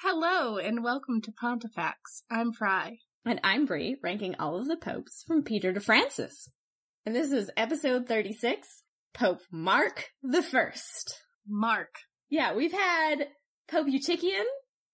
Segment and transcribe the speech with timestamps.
[0.00, 2.24] Hello and welcome to Pontifex.
[2.28, 2.98] I'm Fry.
[3.24, 6.48] And I'm Brie, ranking all of the popes from Peter to Francis.
[7.06, 8.82] And this is episode 36,
[9.14, 11.20] Pope Mark the First.
[11.46, 11.94] Mark.
[12.28, 13.28] Yeah, we've had
[13.70, 14.46] Pope Eutychian,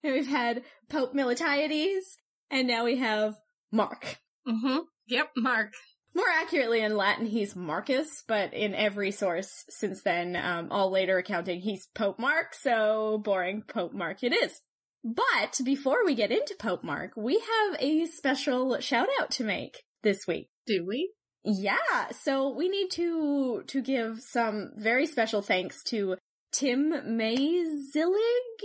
[0.05, 2.05] and we've had Pope Miltiades,
[2.51, 3.37] and now we have
[3.73, 4.19] Mark.
[4.47, 4.81] Mm-hmm.
[5.07, 5.73] Yep, Mark.
[6.19, 11.17] More accurately in Latin, he's Marcus, but in every source since then, um, all later
[11.17, 14.61] accounting, he's Pope Mark, so boring Pope Mark it is.
[15.05, 19.85] But before we get into Pope Mark, we have a special shout out to make
[20.03, 20.49] this week.
[20.67, 21.13] Do we?
[21.45, 26.17] Yeah, so we need to to give some very special thanks to
[26.51, 28.57] Tim Mayslilig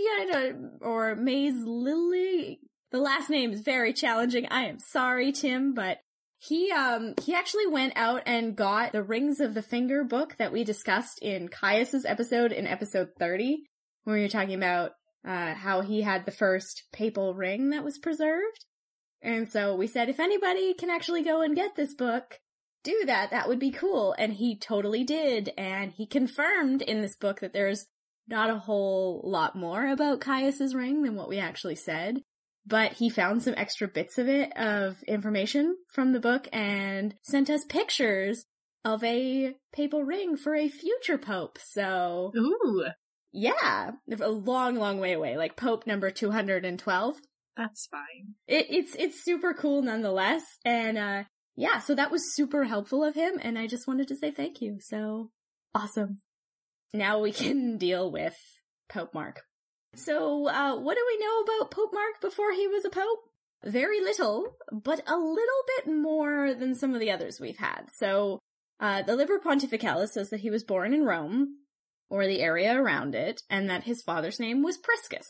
[0.80, 2.58] or Mayslilig.
[2.90, 4.48] The last name is very challenging.
[4.50, 5.98] I am sorry, Tim, but
[6.46, 10.52] he um he actually went out and got the Rings of the Finger book that
[10.52, 13.64] we discussed in Caius's episode in episode 30
[14.04, 14.92] when we were talking about
[15.26, 18.66] uh how he had the first papal ring that was preserved.
[19.22, 22.40] And so we said if anybody can actually go and get this book,
[22.82, 23.30] do that.
[23.30, 24.14] That would be cool.
[24.18, 25.50] And he totally did.
[25.56, 27.86] And he confirmed in this book that there's
[28.28, 32.20] not a whole lot more about Caius's ring than what we actually said.
[32.66, 37.50] But he found some extra bits of it, of information from the book and sent
[37.50, 38.46] us pictures
[38.84, 41.58] of a papal ring for a future pope.
[41.62, 42.32] So.
[42.36, 42.86] Ooh.
[43.32, 43.92] Yeah.
[44.20, 45.36] A long, long way away.
[45.36, 47.16] Like Pope number 212.
[47.56, 48.34] That's fine.
[48.48, 50.42] It, it's, it's super cool nonetheless.
[50.64, 51.24] And, uh,
[51.56, 54.60] yeah, so that was super helpful of him, and I just wanted to say thank
[54.60, 54.78] you.
[54.80, 55.30] So
[55.74, 56.18] awesome.
[56.92, 58.36] Now we can deal with
[58.88, 59.42] Pope Mark.
[59.96, 63.30] So, uh, what do we know about Pope Mark before he was a pope?
[63.64, 67.86] Very little, but a little bit more than some of the others we've had.
[67.92, 68.38] So,
[68.80, 71.58] uh, the Liber Pontificalis says that he was born in Rome,
[72.10, 75.28] or the area around it, and that his father's name was Priscus.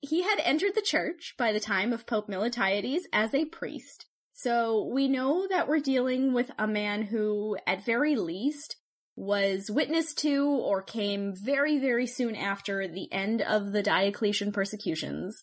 [0.00, 4.84] He had entered the church by the time of Pope Miltiades as a priest, so
[4.84, 8.76] we know that we're dealing with a man who, at very least,
[9.16, 15.42] was witness to or came very, very soon after the end of the Diocletian persecutions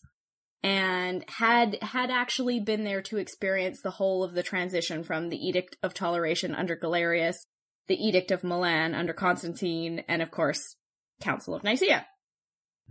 [0.62, 5.36] and had, had actually been there to experience the whole of the transition from the
[5.36, 7.46] Edict of Toleration under Galerius,
[7.88, 10.76] the Edict of Milan under Constantine, and of course,
[11.20, 12.06] Council of Nicaea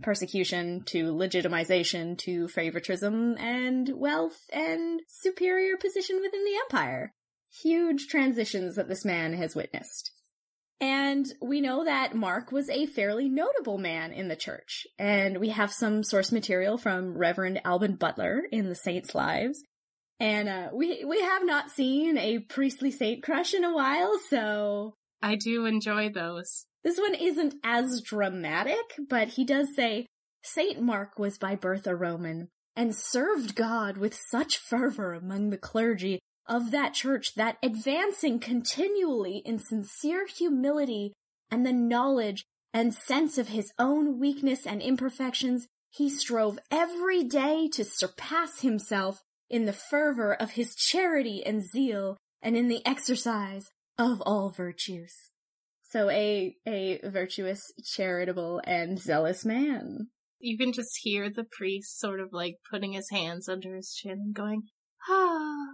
[0.02, 7.12] persecution to legitimization to favoritism and wealth and superior position within the empire.
[7.62, 10.10] Huge transitions that this man has witnessed.
[10.80, 14.86] And we know that Mark was a fairly notable man in the church.
[14.98, 19.62] And we have some source material from Reverend Alban Butler in the Saints' Lives.
[20.20, 24.94] And uh, we we have not seen a priestly saint crush in a while, so
[25.20, 26.66] I do enjoy those.
[26.84, 30.06] This one isn't as dramatic, but he does say,
[30.42, 35.58] Saint Mark was by birth a Roman, and served God with such fervor among the
[35.58, 41.12] clergy of that church that advancing continually in sincere humility
[41.50, 47.68] and the knowledge and sense of his own weakness and imperfections, he strove every day
[47.68, 53.70] to surpass himself in the fervor of his charity and zeal and in the exercise
[53.96, 55.12] of all virtues.
[55.82, 60.08] So a, a virtuous, charitable, and zealous man.
[60.40, 64.12] You can just hear the priest sort of like putting his hands under his chin
[64.12, 64.62] and going,
[65.08, 65.66] ah.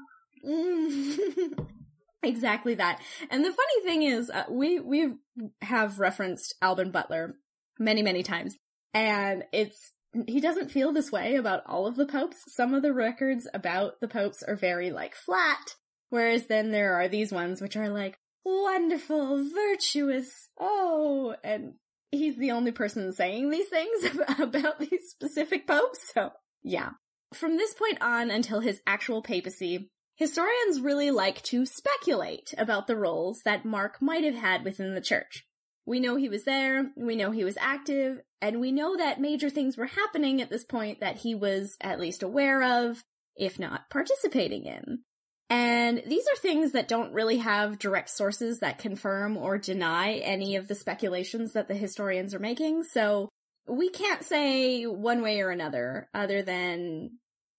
[2.22, 3.00] exactly that.
[3.30, 5.14] And the funny thing is, uh, we, we
[5.62, 7.36] have referenced Alban Butler
[7.78, 8.56] many, many times.
[8.92, 9.92] And it's,
[10.26, 12.38] he doesn't feel this way about all of the popes.
[12.48, 15.76] Some of the records about the popes are very like flat.
[16.08, 21.74] Whereas then there are these ones which are like, wonderful, virtuous, oh, and
[22.10, 26.30] he's the only person saying these things about these specific popes, so
[26.62, 26.90] yeah.
[27.32, 32.94] From this point on until his actual papacy, historians really like to speculate about the
[32.94, 35.46] roles that Mark might have had within the church.
[35.86, 39.48] We know he was there, we know he was active, and we know that major
[39.48, 43.02] things were happening at this point that he was at least aware of,
[43.34, 44.98] if not participating in.
[45.48, 50.54] And these are things that don't really have direct sources that confirm or deny any
[50.54, 52.84] of the speculations that the historians are making.
[52.84, 53.30] So
[53.66, 57.12] we can't say one way or another other than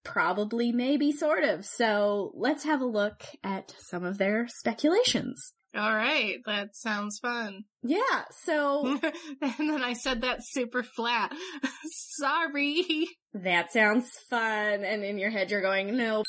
[0.03, 1.65] probably, maybe, sort of.
[1.65, 5.53] So let's have a look at some of their speculations.
[5.74, 7.63] All right, that sounds fun.
[7.81, 9.00] Yeah, so.
[9.42, 11.33] and then I said that super flat.
[12.18, 13.07] Sorry.
[13.33, 14.83] That sounds fun.
[14.83, 16.24] And in your head, you're going, no,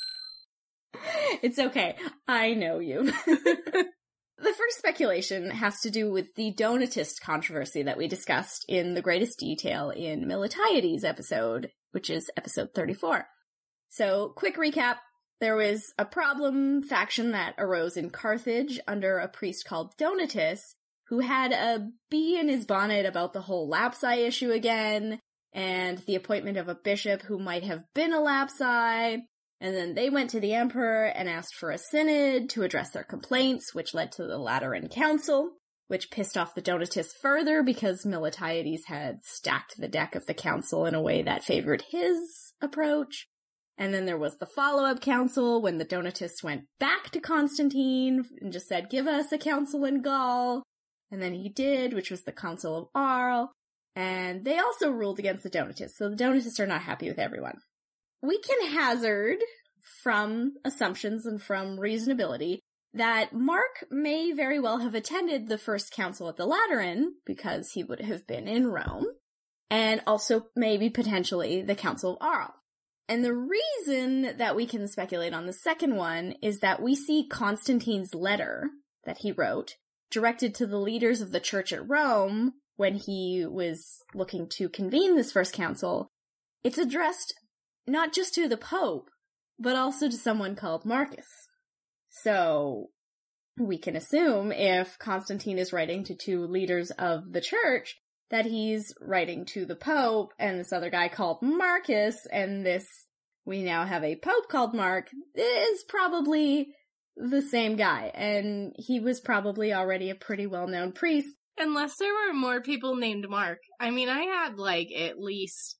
[1.42, 1.96] it's okay.
[2.28, 3.12] I know you.
[4.42, 9.02] The first speculation has to do with the Donatist controversy that we discussed in the
[9.02, 13.24] greatest detail in Miltiades episode, which is episode 34.
[13.92, 14.96] So, quick recap.
[15.42, 20.60] There was a problem faction that arose in Carthage under a priest called Donatus,
[21.08, 25.20] who had a bee in his bonnet about the whole lapsi issue again,
[25.52, 29.24] and the appointment of a bishop who might have been a lapsi,
[29.60, 33.04] and then they went to the emperor and asked for a synod to address their
[33.04, 35.50] complaints, which led to the Lateran Council,
[35.88, 40.86] which pissed off the Donatists further because Miltiades had stacked the deck of the council
[40.86, 43.28] in a way that favored his approach.
[43.78, 48.52] And then there was the follow-up council when the Donatists went back to Constantine and
[48.52, 50.62] just said, give us a council in Gaul.
[51.10, 53.48] And then he did, which was the Council of Arles.
[53.96, 55.98] And they also ruled against the Donatists.
[55.98, 57.58] So the Donatists are not happy with everyone
[58.22, 59.38] we can hazard
[60.02, 62.58] from assumptions and from reasonability
[62.94, 67.82] that Mark may very well have attended the first council at the Lateran because he
[67.82, 69.06] would have been in Rome,
[69.70, 72.52] and also maybe potentially the Council of Arles.
[73.12, 77.28] And the reason that we can speculate on the second one is that we see
[77.28, 78.70] Constantine's letter
[79.04, 79.74] that he wrote
[80.10, 85.14] directed to the leaders of the church at Rome when he was looking to convene
[85.14, 86.08] this first council.
[86.64, 87.34] It's addressed
[87.86, 89.10] not just to the Pope,
[89.58, 91.26] but also to someone called Marcus.
[92.08, 92.92] So,
[93.58, 97.98] we can assume if Constantine is writing to two leaders of the church,
[98.32, 102.86] that he's writing to the Pope and this other guy called Marcus, and this,
[103.44, 106.74] we now have a Pope called Mark, is probably
[107.14, 111.28] the same guy, and he was probably already a pretty well known priest.
[111.58, 113.58] Unless there were more people named Mark.
[113.78, 115.76] I mean, I had like at least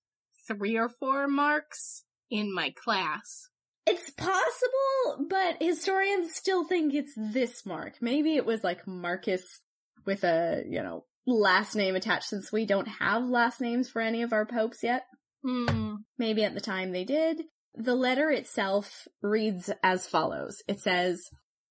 [0.46, 3.48] three or four marks in my class.
[3.86, 7.94] It's possible, but historians still think it's this mark.
[8.02, 9.60] Maybe it was like Marcus
[10.04, 14.22] with a, you know, last name attached since we don't have last names for any
[14.22, 15.04] of our popes yet.
[15.44, 15.96] Hmm.
[16.18, 17.42] Maybe at the time they did.
[17.74, 20.62] The letter itself reads as follows.
[20.68, 21.30] It says,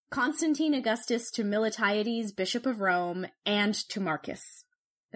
[0.09, 4.65] Constantine Augustus to Miltiades, Bishop of Rome, and to Marcus.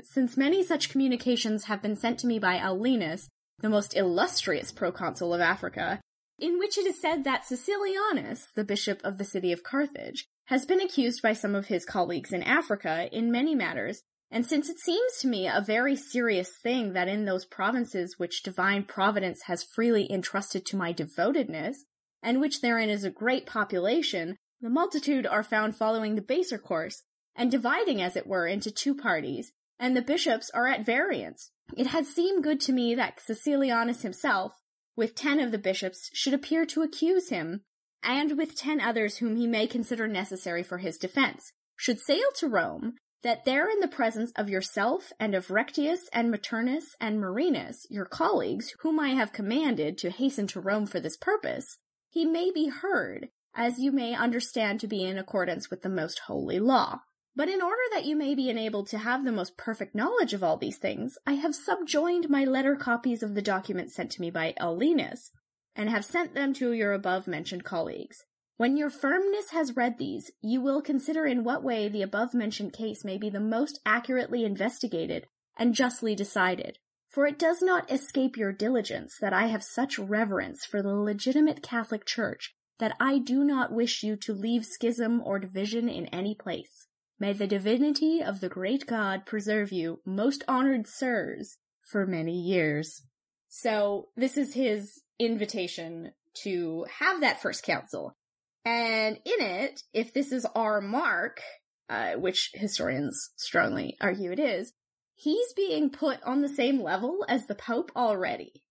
[0.04, 3.28] Since many such communications have been sent to me by Aulenus,
[3.60, 6.00] the most illustrious proconsul of Africa,
[6.38, 10.66] in which it is said that Caecilianus, the bishop of the city of Carthage, has
[10.66, 14.02] been accused by some of his colleagues in Africa in many matters,
[14.36, 18.44] and since it seems to me a very serious thing that in those provinces which
[18.44, 21.86] divine providence has freely entrusted to my devotedness,
[22.22, 27.04] and which therein is a great population, the multitude are found following the baser course,
[27.34, 31.88] and dividing as it were into two parties, and the bishops are at variance, it
[31.88, 34.52] had seemed good to me that Caecilianus himself,
[34.98, 37.62] with ten of the bishops, should appear to accuse him,
[38.04, 42.50] and with ten others whom he may consider necessary for his defense, should sail to
[42.50, 47.88] Rome, that there in the presence of yourself and of Rectius and Maternus and Marinus,
[47.90, 52.52] your colleagues, whom I have commanded to hasten to Rome for this purpose, he may
[52.52, 57.00] be heard, as you may understand to be in accordance with the most holy law.
[57.36, 60.44] But in order that you may be enabled to have the most perfect knowledge of
[60.44, 64.30] all these things, I have subjoined my letter copies of the documents sent to me
[64.30, 65.32] by Aulenus,
[65.76, 68.24] and have sent them to your above mentioned colleagues.
[68.58, 72.72] When your firmness has read these, you will consider in what way the above mentioned
[72.72, 76.80] case may be the most accurately investigated and justly decided.
[77.10, 81.64] For it does not escape your diligence that I have such reverence for the legitimate
[81.64, 86.34] Catholic Church that I do not wish you to leave schism or division in any
[86.36, 86.88] place.
[87.20, 93.04] May the divinity of the great God preserve you, most honored sirs, for many years.
[93.48, 96.12] So this is his invitation
[96.44, 98.18] to have that first council.
[98.66, 101.40] And in it, if this is our mark,
[101.88, 104.74] uh, which historians strongly argue it is,
[105.14, 108.64] he's being put on the same level as the Pope already.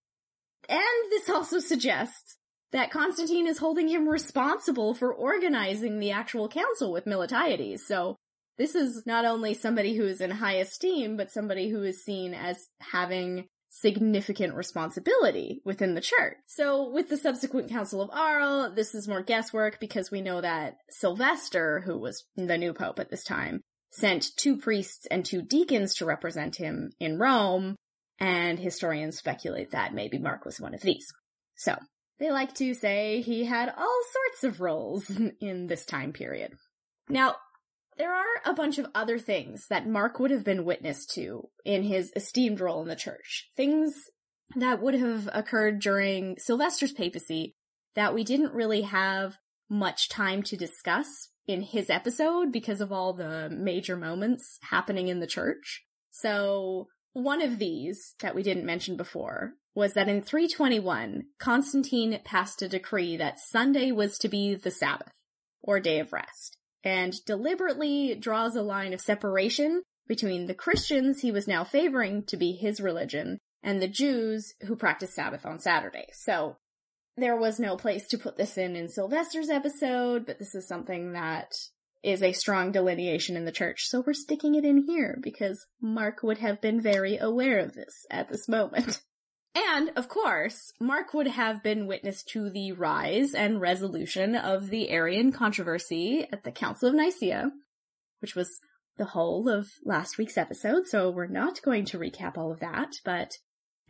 [0.69, 2.37] And this also suggests
[2.73, 7.81] that Constantine is holding him responsible for organizing the actual council with Miltiades.
[7.81, 8.17] So
[8.59, 12.35] this is not only somebody who is in high esteem, but somebody who is seen
[12.35, 16.37] as having significant responsibility within the church.
[16.47, 20.76] So with the subsequent Council of Arles, this is more guesswork because we know that
[20.90, 25.97] Sylvester, who was the new pope at this time, sent two priests and two deacons
[25.97, 27.75] to represent him in Rome,
[28.21, 31.12] and historians speculate that maybe Mark was one of these.
[31.57, 31.76] So,
[32.21, 36.52] they like to say he had all sorts of roles in this time period.
[37.09, 37.35] Now,
[37.99, 41.83] there are a bunch of other things that Mark would have been witness to in
[41.83, 43.51] his esteemed role in the church.
[43.57, 43.95] Things
[44.57, 47.55] that would have occurred during Sylvester's papacy
[47.95, 49.37] that we didn't really have
[49.69, 55.21] much time to discuss in his episode because of all the major moments happening in
[55.21, 55.85] the church.
[56.11, 62.63] So one of these that we didn't mention before was that in 321, Constantine passed
[62.63, 65.13] a decree that Sunday was to be the Sabbath,
[65.63, 71.33] or day of rest, and deliberately draws a line of separation between the Christians he
[71.33, 76.07] was now favoring to be his religion and the Jews who practice Sabbath on Saturday.
[76.12, 76.57] So
[77.17, 81.12] there was no place to put this in in Sylvester's episode, but this is something
[81.12, 81.53] that
[82.03, 83.87] is a strong delineation in the church.
[83.87, 88.05] So we're sticking it in here because Mark would have been very aware of this
[88.11, 89.00] at this moment.
[89.55, 94.91] And, of course, Mark would have been witness to the rise and resolution of the
[94.91, 97.53] Arian controversy at the Council of Nicaea,
[98.21, 98.59] which was
[98.97, 102.93] the whole of last week's episode, so we're not going to recap all of that,
[103.05, 103.33] but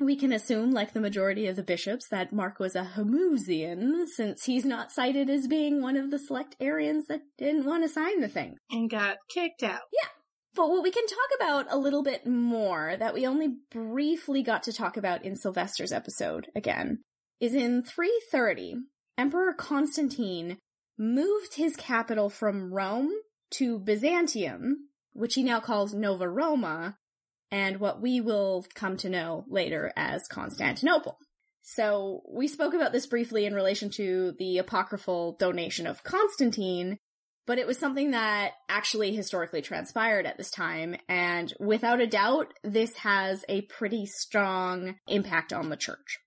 [0.00, 4.44] we can assume, like the majority of the bishops, that Mark was a Homoousian, since
[4.44, 8.20] he's not cited as being one of the select Arians that didn't want to sign
[8.20, 8.56] the thing.
[8.70, 9.82] And got kicked out.
[9.92, 10.08] Yeah.
[10.54, 14.62] But what we can talk about a little bit more that we only briefly got
[14.64, 17.00] to talk about in Sylvester's episode again
[17.40, 18.76] is in 330,
[19.18, 20.58] Emperor Constantine
[20.96, 23.10] moved his capital from Rome
[23.52, 26.96] to Byzantium, which he now calls Nova Roma,
[27.50, 31.18] and what we will come to know later as Constantinople.
[31.62, 36.98] So we spoke about this briefly in relation to the apocryphal donation of Constantine,
[37.46, 40.96] but it was something that actually historically transpired at this time.
[41.08, 46.18] And without a doubt, this has a pretty strong impact on the church.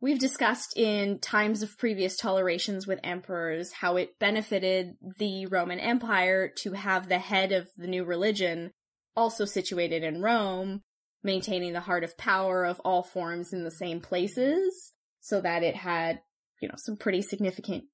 [0.00, 6.52] We've discussed in times of previous tolerations with emperors how it benefited the Roman Empire
[6.58, 8.70] to have the head of the new religion
[9.16, 10.82] also situated in Rome,
[11.24, 15.74] maintaining the heart of power of all forms in the same places, so that it
[15.74, 16.20] had,
[16.62, 17.84] you know, some pretty significant,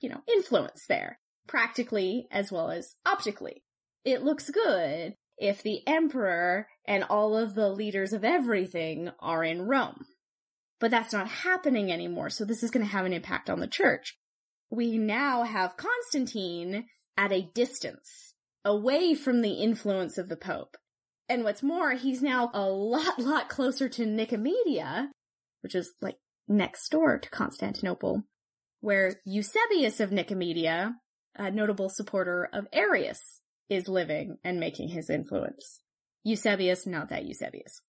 [0.00, 1.18] you know, influence there
[1.50, 3.64] practically as well as optically.
[4.04, 9.62] It looks good if the emperor and all of the leaders of everything are in
[9.62, 10.06] Rome.
[10.78, 13.66] But that's not happening anymore, so this is going to have an impact on the
[13.66, 14.16] church.
[14.70, 18.32] We now have Constantine at a distance,
[18.64, 20.76] away from the influence of the Pope.
[21.28, 25.08] And what's more, he's now a lot, lot closer to Nicomedia,
[25.62, 26.16] which is like
[26.46, 28.22] next door to Constantinople,
[28.80, 30.94] where Eusebius of Nicomedia
[31.36, 35.80] a notable supporter of Arius, is living and making his influence.
[36.24, 37.80] Eusebius, not that Eusebius.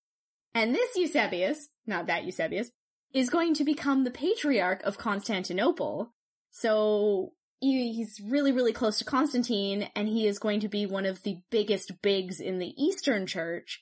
[0.54, 2.70] And this Eusebius, not that Eusebius,
[3.12, 6.14] is going to become the patriarch of Constantinople.
[6.50, 11.22] So he's really, really close to Constantine, and he is going to be one of
[11.22, 13.80] the biggest bigs in the Eastern Church,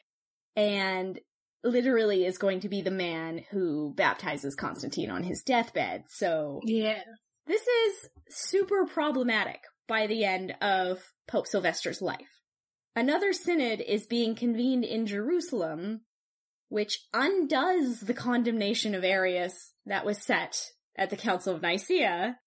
[0.57, 1.21] and
[1.63, 6.05] literally is going to be the man who baptizes Constantine on his deathbed.
[6.09, 7.03] So Yeah.
[7.51, 12.41] This is super problematic by the end of Pope Sylvester's life.
[12.95, 16.03] Another synod is being convened in Jerusalem,
[16.69, 20.65] which undoes the condemnation of Arius that was set
[20.97, 22.39] at the Council of Nicaea,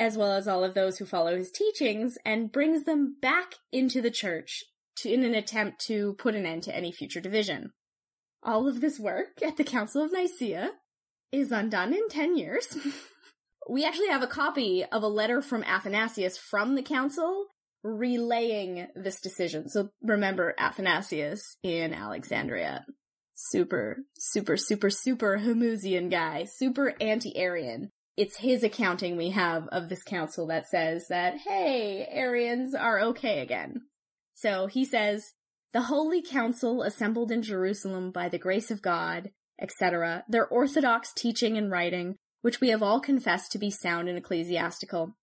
[0.00, 4.02] as well as all of those who follow his teachings, and brings them back into
[4.02, 4.64] the church
[4.96, 7.70] to, in an attempt to put an end to any future division.
[8.42, 10.72] All of this work at the Council of Nicaea
[11.30, 12.76] is undone in 10 years.
[13.70, 17.46] we actually have a copy of a letter from Athanasius from the council
[17.84, 19.68] relaying this decision.
[19.68, 22.84] So remember Athanasius in Alexandria.
[23.34, 26.46] Super, super, super, super Homoousian guy.
[26.56, 27.90] Super anti-Arian.
[28.16, 33.38] It's his accounting we have of this council that says that, hey, Arians are okay
[33.38, 33.82] again.
[34.34, 35.32] So he says,
[35.72, 41.56] the Holy Council assembled in Jerusalem by the grace of God, etc., their orthodox teaching
[41.56, 45.14] and writing, which we have all confessed to be sound and ecclesiastical.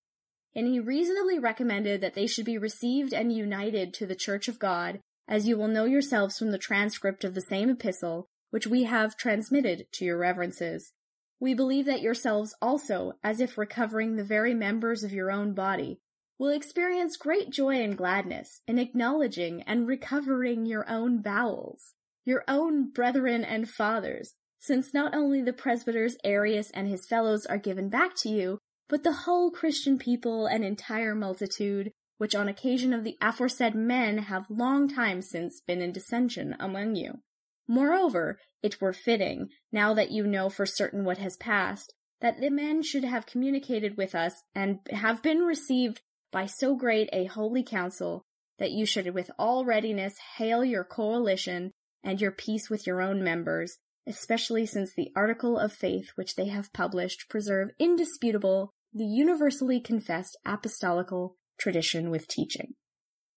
[0.55, 4.59] And he reasonably recommended that they should be received and united to the Church of
[4.59, 8.83] God, as you will know yourselves from the transcript of the same epistle, which we
[8.83, 10.93] have transmitted to your reverences.
[11.39, 15.99] We believe that yourselves also, as if recovering the very members of your own body,
[16.39, 21.93] will experience great joy and gladness in acknowledging and recovering your own bowels,
[22.25, 27.57] your own brethren and fathers, since not only the presbyters Arius and his fellows are
[27.57, 28.59] given back to you,
[28.89, 34.19] but the whole Christian people and entire multitude, which on occasion of the aforesaid men
[34.19, 37.19] have long time since been in dissension among you.
[37.67, 42.49] Moreover, it were fitting, now that you know for certain what has passed, that the
[42.49, 47.63] men should have communicated with us and have been received by so great a holy
[47.63, 48.23] council
[48.57, 51.71] that you should with all readiness hail your coalition
[52.03, 56.47] and your peace with your own members, especially since the article of faith which they
[56.47, 62.73] have published preserve indisputable the universally confessed apostolical tradition with teaching.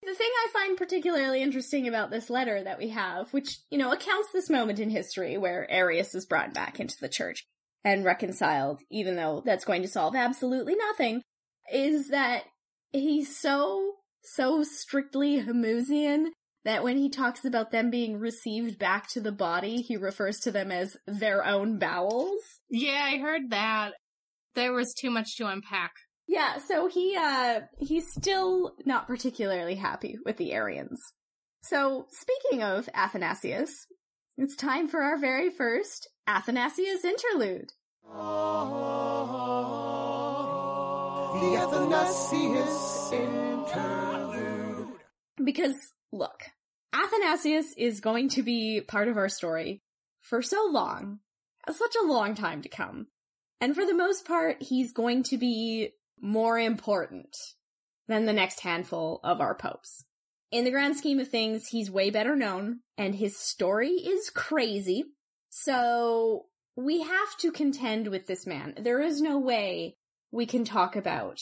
[0.02, 3.92] The thing I find particularly interesting about this letter that we have, which, you know,
[3.92, 7.44] accounts this moment in history where Arius is brought back into the church
[7.84, 11.22] and reconciled, even though that's going to solve absolutely nothing,
[11.72, 12.44] is that
[12.92, 16.28] he's so, so strictly Homoousian
[16.64, 20.50] that when he talks about them being received back to the body, he refers to
[20.50, 22.40] them as their own bowels.
[22.68, 23.92] Yeah, I heard that.
[24.54, 25.92] There was too much to unpack.
[26.26, 31.00] Yeah, so he uh he's still not particularly happy with the Arians.
[31.62, 33.86] So, speaking of Athanasius,
[34.38, 37.72] it's time for our very first Athanasius interlude.
[41.34, 44.88] The Athanasius interlude.
[45.44, 45.74] Because,
[46.12, 46.42] look,
[46.92, 49.82] Athanasius is going to be part of our story
[50.20, 51.20] for so long,
[51.70, 53.06] such a long time to come.
[53.60, 55.90] And for the most part, he's going to be
[56.20, 57.36] more important
[58.08, 60.04] than the next handful of our popes.
[60.50, 65.04] In the grand scheme of things, he's way better known, and his story is crazy.
[65.48, 68.74] So, we have to contend with this man.
[68.80, 69.96] There is no way
[70.32, 71.40] we can talk about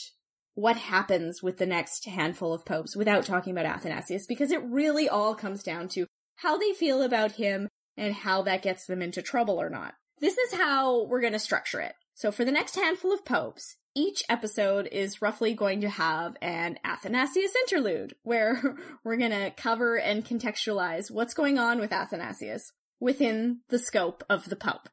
[0.59, 5.09] what happens with the next handful of popes without talking about Athanasius, because it really
[5.09, 9.23] all comes down to how they feel about him and how that gets them into
[9.23, 9.95] trouble or not.
[10.21, 11.95] This is how we're going to structure it.
[12.15, 16.81] So for the next handful of popes, each episode is roughly going to have an
[16.83, 18.61] Athanasius interlude, where
[19.05, 24.49] we're going to cover and contextualize what's going on with Athanasius within the scope of
[24.49, 24.89] the Pope.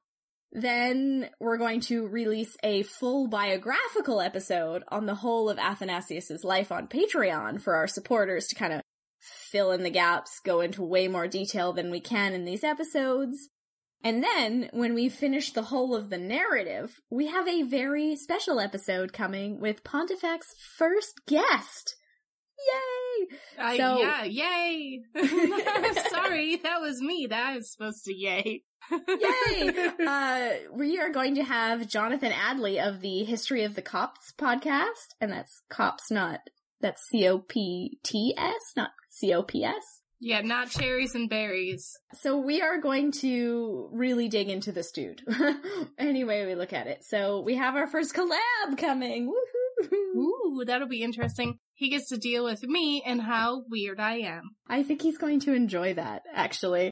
[0.56, 6.72] Then we're going to release a full biographical episode on the whole of Athanasius's life
[6.72, 8.82] on Patreon for our supporters to kind of
[9.20, 13.50] fill in the gaps, go into way more detail than we can in these episodes.
[14.02, 18.62] And then, when we finish the whole of the narrative, we have a very special
[18.62, 21.98] episode coming with Pontifex first guest.
[22.58, 23.38] Yay!
[23.60, 25.02] Uh, So- yeah, yay!
[26.10, 27.28] Sorry, that was me.
[27.30, 28.64] That was supposed to yay.
[28.92, 29.92] Yay!
[30.06, 35.16] Uh, we are going to have Jonathan Adly of the History of the Copts podcast,
[35.20, 36.42] and that's copts, not,
[36.82, 40.02] that's C-O-P-T-S, not C-O-P-S.
[40.20, 41.98] Yeah, not cherries and berries.
[42.14, 45.22] So we are going to really dig into this dude.
[45.98, 47.04] anyway, we look at it.
[47.04, 49.28] So we have our first collab coming.
[49.32, 50.16] Woohoo!
[50.18, 51.60] Ooh, that'll be interesting.
[51.76, 54.56] He gets to deal with me and how weird I am.
[54.68, 56.92] I think he's going to enjoy that, actually.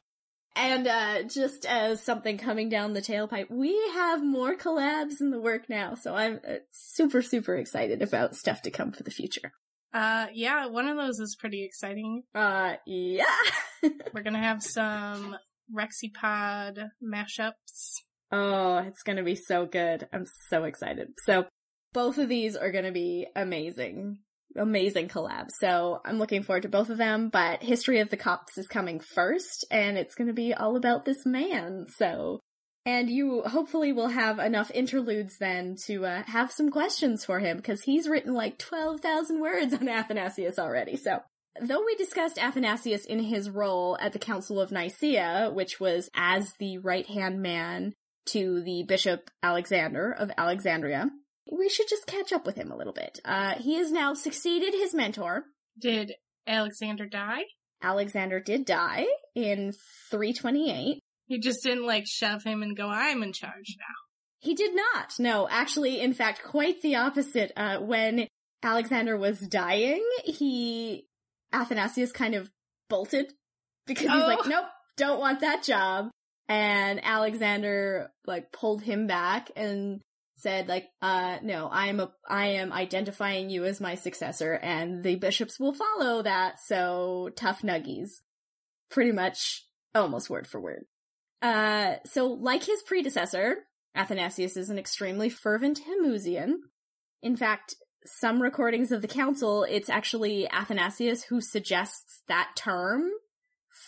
[0.56, 5.40] And uh, just as something coming down the tailpipe, we have more collabs in the
[5.40, 5.94] work now.
[5.94, 9.52] So I'm uh, super, super excited about stuff to come for the future.
[9.92, 12.22] Uh, yeah, one of those is pretty exciting.
[12.34, 13.24] Uh, yeah.
[14.12, 15.36] We're gonna have some
[15.74, 18.00] Rexipod mashups.
[18.30, 20.08] oh, it's gonna be so good.
[20.12, 21.08] I'm so excited.
[21.24, 21.46] So
[21.92, 24.18] both of these are gonna be amazing.
[24.56, 25.50] Amazing collabs.
[25.58, 29.00] So I'm looking forward to both of them, but History of the Copts is coming
[29.00, 31.86] first, and it's gonna be all about this man.
[31.96, 32.40] So,
[32.86, 37.56] and you hopefully will have enough interludes then to uh, have some questions for him,
[37.56, 40.96] because he's written like 12,000 words on Athanasius already.
[40.96, 41.20] So,
[41.60, 46.52] Though we discussed Athanasius in his role at the Council of Nicaea, which was as
[46.58, 47.94] the right hand man
[48.26, 51.10] to the Bishop Alexander of Alexandria,
[51.50, 53.20] we should just catch up with him a little bit.
[53.24, 55.44] Uh, he has now succeeded his mentor.
[55.80, 56.12] Did
[56.46, 57.42] Alexander die?
[57.82, 59.72] Alexander did die in
[60.10, 61.00] 328.
[61.26, 63.94] He just didn't like shove him and go, I'm in charge now.
[64.38, 65.14] He did not.
[65.18, 67.52] No, actually, in fact, quite the opposite.
[67.56, 68.26] Uh, when
[68.62, 71.06] Alexander was dying, he,
[71.52, 72.50] Athanasius kind of
[72.90, 73.32] bolted
[73.86, 74.48] because he's like, Oh.
[74.48, 76.10] nope, don't want that job.
[76.46, 80.02] And Alexander, like, pulled him back and
[80.44, 85.02] said, like, uh, no, I am a, I am identifying you as my successor and
[85.02, 88.20] the bishops will follow that, so tough nuggies.
[88.90, 90.84] Pretty much, almost word for word.
[91.40, 93.56] Uh, so like his predecessor,
[93.94, 96.56] Athanasius is an extremely fervent Homoousian.
[97.22, 103.08] In fact, some recordings of the council, it's actually Athanasius who suggests that term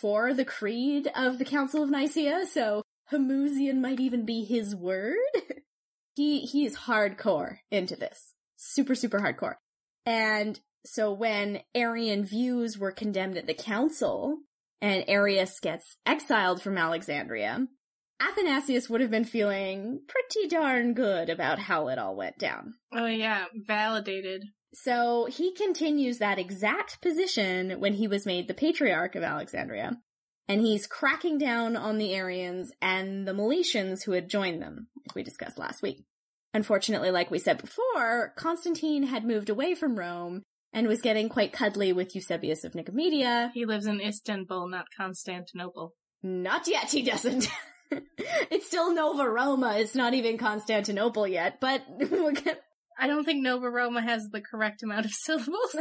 [0.01, 5.15] for the creed of the Council of Nicaea, so Homoousian might even be his word.
[6.17, 8.33] he, he is hardcore into this.
[8.55, 9.55] Super, super hardcore.
[10.03, 14.39] And so when Arian views were condemned at the council,
[14.81, 17.67] and Arius gets exiled from Alexandria,
[18.19, 22.73] Athanasius would have been feeling pretty darn good about how it all went down.
[22.91, 24.43] Oh yeah, validated.
[24.73, 29.97] So he continues that exact position when he was made the Patriarch of Alexandria,
[30.47, 35.15] and he's cracking down on the Arians and the Meletians who had joined them, like
[35.15, 36.03] we discussed last week.
[36.53, 41.53] Unfortunately, like we said before, Constantine had moved away from Rome, and was getting quite
[41.53, 43.51] cuddly with Eusebius of Nicomedia.
[43.53, 45.95] He lives in Istanbul, not Constantinople.
[46.21, 47.47] Not yet, he doesn't.
[48.21, 49.77] it's still Nova Roma.
[49.77, 51.83] It's not even Constantinople yet, but.
[52.99, 55.75] I don't think Nova Roma has the correct amount of syllables.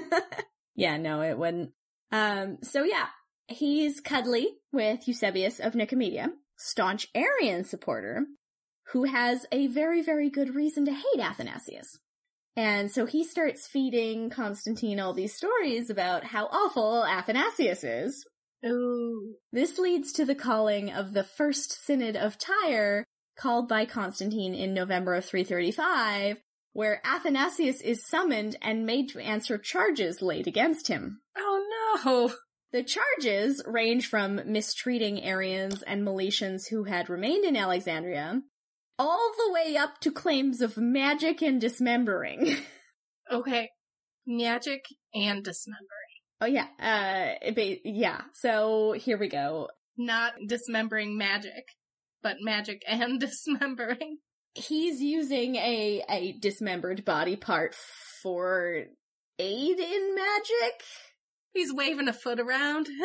[0.76, 1.72] yeah, no, it wouldn't.
[2.12, 3.06] Um, so yeah,
[3.48, 8.26] he's cuddly with Eusebius of Nicomedia, staunch Arian supporter,
[8.92, 11.98] who has a very, very good reason to hate Athanasius.
[12.56, 18.24] And so he starts feeding Constantine all these stories about how awful Athanasius is.
[18.64, 19.34] Ooh.
[19.52, 23.04] This leads to the calling of the First Synod of Tyre,
[23.36, 26.38] called by Constantine in November of 335,
[26.72, 31.20] where Athanasius is summoned and made to answer charges laid against him.
[31.36, 32.34] Oh no.
[32.72, 38.42] The charges range from mistreating Arians and Meletians who had remained in Alexandria,
[38.98, 42.56] all the way up to claims of magic and dismembering.
[43.28, 43.70] Okay.
[44.24, 45.90] Magic and dismembering.
[46.40, 48.20] oh yeah, uh, ba- yeah.
[48.34, 49.68] So here we go.
[49.96, 51.64] Not dismembering magic,
[52.22, 54.18] but magic and dismembering.
[54.54, 57.74] He's using a a dismembered body part
[58.22, 58.84] for
[59.40, 60.82] aid in magic.
[61.56, 62.88] He's waving a foot around.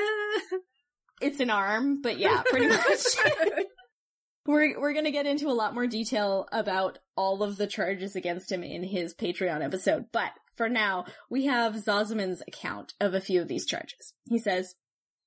[1.21, 2.81] It's an arm, but yeah, pretty much.
[4.47, 8.51] We're we're gonna get into a lot more detail about all of the charges against
[8.51, 13.39] him in his Patreon episode, but for now, we have Zosiman's account of a few
[13.39, 14.15] of these charges.
[14.27, 14.73] He says,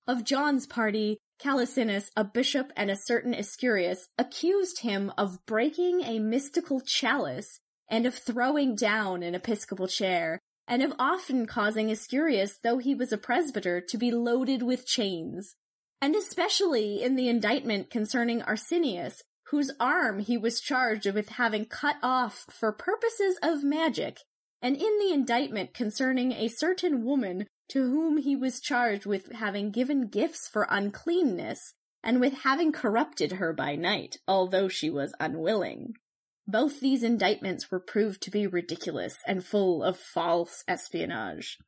[0.09, 6.19] Of John's party, Calicinus, a bishop, and a certain Escurius accused him of breaking a
[6.19, 12.79] mystical chalice and of throwing down an episcopal chair, and of often causing Escurius, though
[12.79, 15.57] he was a presbyter, to be loaded with chains
[16.05, 21.97] and especially in the indictment concerning Arsenius, whose arm he was charged with having cut
[22.03, 24.19] off for purposes of magic,
[24.61, 29.71] and in the indictment concerning a certain woman to whom he was charged with having
[29.71, 31.73] given gifts for uncleanness,
[32.03, 35.95] and with having corrupted her by night, although she was unwilling.
[36.47, 41.59] Both these indictments were proved to be ridiculous and full of false espionage.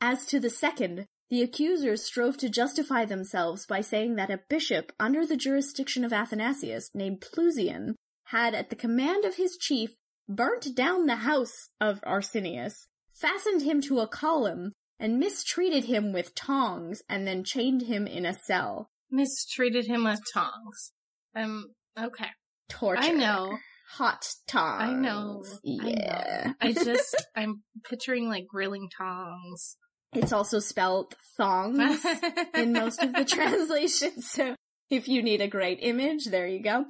[0.00, 4.92] As to the second, the accusers strove to justify themselves by saying that a bishop
[5.00, 9.94] under the jurisdiction of Athanasius, named Plusian, had at the command of his chief
[10.28, 16.34] burnt down the house of Arsenius, fastened him to a column, and mistreated him with
[16.34, 18.88] tongs, and then chained him in a cell.
[19.10, 20.92] Mistreated him with tongs.
[21.34, 22.28] Um, okay.
[22.68, 23.02] Torture.
[23.02, 23.58] I know.
[23.92, 24.82] Hot tongs.
[24.82, 25.44] I know.
[25.62, 26.52] Yeah.
[26.60, 29.76] I just, I'm picturing like grilling tongs.
[30.12, 32.04] It's also spelled thongs
[32.54, 34.54] in most of the translations, so
[34.88, 36.86] if you need a great image, there you go.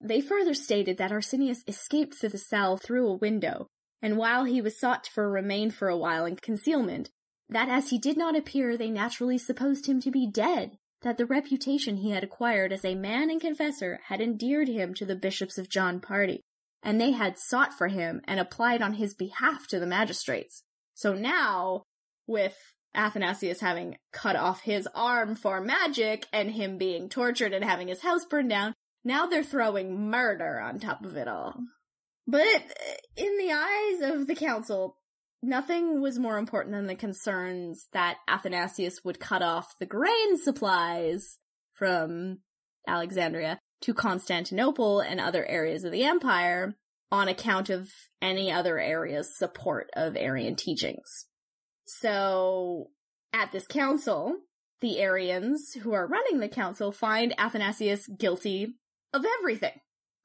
[0.00, 3.66] They further stated that Arsenius escaped through the cell through a window,
[4.00, 7.10] and while he was sought for remain for a while in concealment,
[7.48, 11.26] that as he did not appear, they naturally supposed him to be dead, that the
[11.26, 15.58] reputation he had acquired as a man and confessor had endeared him to the bishops
[15.58, 16.42] of John party,
[16.82, 20.62] and they had sought for him and applied on his behalf to the magistrates.
[20.94, 21.82] So now,
[22.26, 22.56] with
[22.94, 28.02] Athanasius having cut off his arm for magic and him being tortured and having his
[28.02, 31.54] house burned down, now they're throwing murder on top of it all.
[32.26, 34.96] But uh, in the eyes of the council,
[35.42, 41.38] nothing was more important than the concerns that Athanasius would cut off the grain supplies
[41.74, 42.38] from
[42.86, 46.74] Alexandria to Constantinople and other areas of the empire
[47.10, 47.88] on account of
[48.20, 51.26] any other area's support of Arian teachings.
[51.86, 52.90] So,
[53.32, 54.36] at this council,
[54.80, 58.74] the Arians who are running the council find Athanasius guilty
[59.12, 59.80] of everything.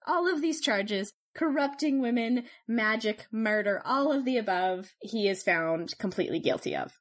[0.06, 5.98] All of these charges, corrupting women, magic, murder, all of the above, he is found
[5.98, 6.94] completely guilty of.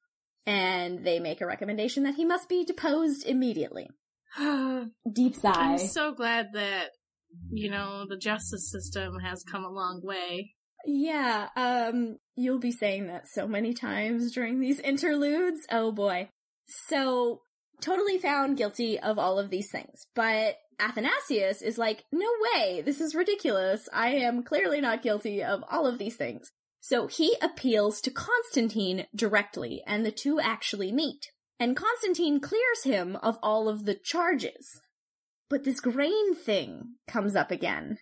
[0.47, 3.89] And they make a recommendation that he must be deposed immediately.
[5.13, 5.53] Deep sigh.
[5.53, 6.91] I'm so glad that,
[7.51, 10.55] you know, the justice system has come a long way.
[10.85, 15.61] Yeah, um, you'll be saying that so many times during these interludes.
[15.71, 16.29] Oh boy.
[16.89, 17.43] So,
[17.81, 20.07] totally found guilty of all of these things.
[20.15, 23.89] But Athanasius is like, no way, this is ridiculous.
[23.93, 26.51] I am clearly not guilty of all of these things.
[26.81, 31.31] So he appeals to Constantine directly, and the two actually meet.
[31.61, 34.81] And Constantine clears him of all of the charges.
[35.49, 37.99] But this grain thing comes up again.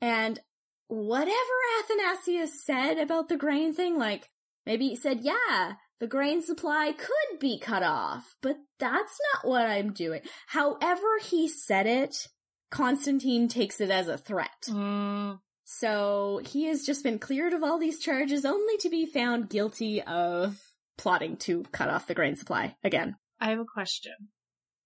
[0.00, 0.40] And
[0.88, 1.32] whatever
[1.80, 4.30] Athanasius said about the grain thing, like,
[4.66, 9.66] maybe he said, yeah, the grain supply could be cut off, but that's not what
[9.66, 10.20] I'm doing.
[10.48, 12.28] However he said it,
[12.70, 14.50] Constantine takes it as a threat.
[14.68, 19.48] Mm, So he has just been cleared of all these charges only to be found
[19.48, 20.60] guilty of
[20.98, 23.16] plotting to cut off the grain supply again.
[23.40, 24.12] I have a question.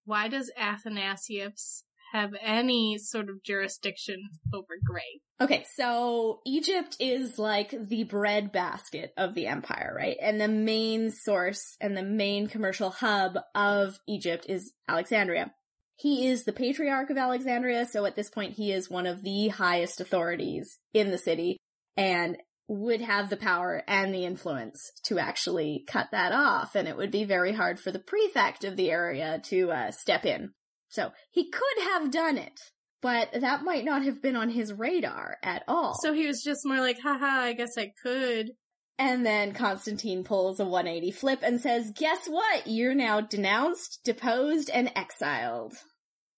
[0.05, 4.17] Why does Athanasius have any sort of jurisdiction
[4.53, 5.19] over grain?
[5.41, 10.17] Okay, so Egypt is like the breadbasket of the empire, right?
[10.21, 15.53] And the main source and the main commercial hub of Egypt is Alexandria.
[15.95, 19.49] He is the patriarch of Alexandria, so at this point he is one of the
[19.49, 21.57] highest authorities in the city
[21.97, 22.37] and
[22.69, 27.11] would have the power and the influence to actually cut that off, and it would
[27.11, 30.51] be very hard for the prefect of the area to uh, step in.
[30.89, 32.59] So he could have done it,
[33.01, 35.95] but that might not have been on his radar at all.
[36.01, 38.51] So he was just more like, haha, I guess I could.
[38.97, 42.67] And then Constantine pulls a 180 flip and says, guess what?
[42.67, 45.73] You're now denounced, deposed, and exiled.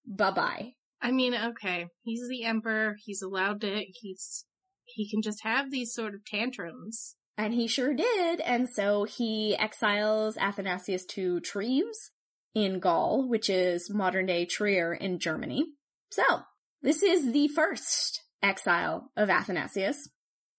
[0.06, 0.72] Bye bye.
[1.00, 2.94] I mean, okay, he's the emperor.
[3.04, 3.84] He's allowed to.
[4.00, 4.44] He's
[4.84, 7.16] he can just have these sort of tantrums.
[7.36, 12.10] And he sure did, and so he exiles Athanasius to Treves
[12.54, 15.66] in Gaul, which is modern day Trier in Germany.
[16.10, 16.22] So,
[16.82, 20.08] this is the first exile of Athanasius,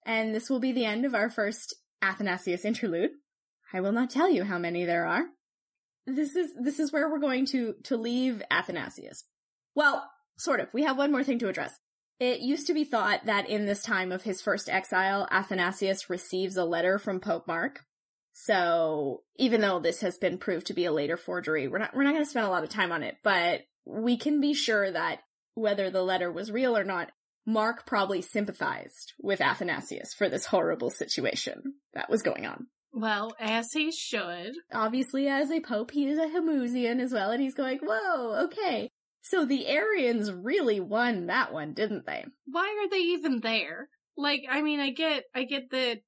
[0.05, 3.11] and this will be the end of our first Athanasius interlude.
[3.71, 5.25] I will not tell you how many there are.
[6.05, 9.23] This is, this is where we're going to, to leave Athanasius.
[9.75, 10.67] Well, sort of.
[10.73, 11.73] We have one more thing to address.
[12.19, 16.57] It used to be thought that in this time of his first exile, Athanasius receives
[16.57, 17.81] a letter from Pope Mark.
[18.33, 22.03] So even though this has been proved to be a later forgery, we're not, we're
[22.03, 24.91] not going to spend a lot of time on it, but we can be sure
[24.91, 25.19] that
[25.53, 27.11] whether the letter was real or not,
[27.45, 32.67] Mark probably sympathized with Athanasius for this horrible situation that was going on.
[32.93, 34.53] Well, as he should.
[34.71, 38.89] Obviously, as a pope, he is a Homoousian as well, and he's going, whoa, okay.
[39.21, 42.25] So the Arians really won that one, didn't they?
[42.45, 43.89] Why are they even there?
[44.15, 46.01] Like, I mean, I get, I get that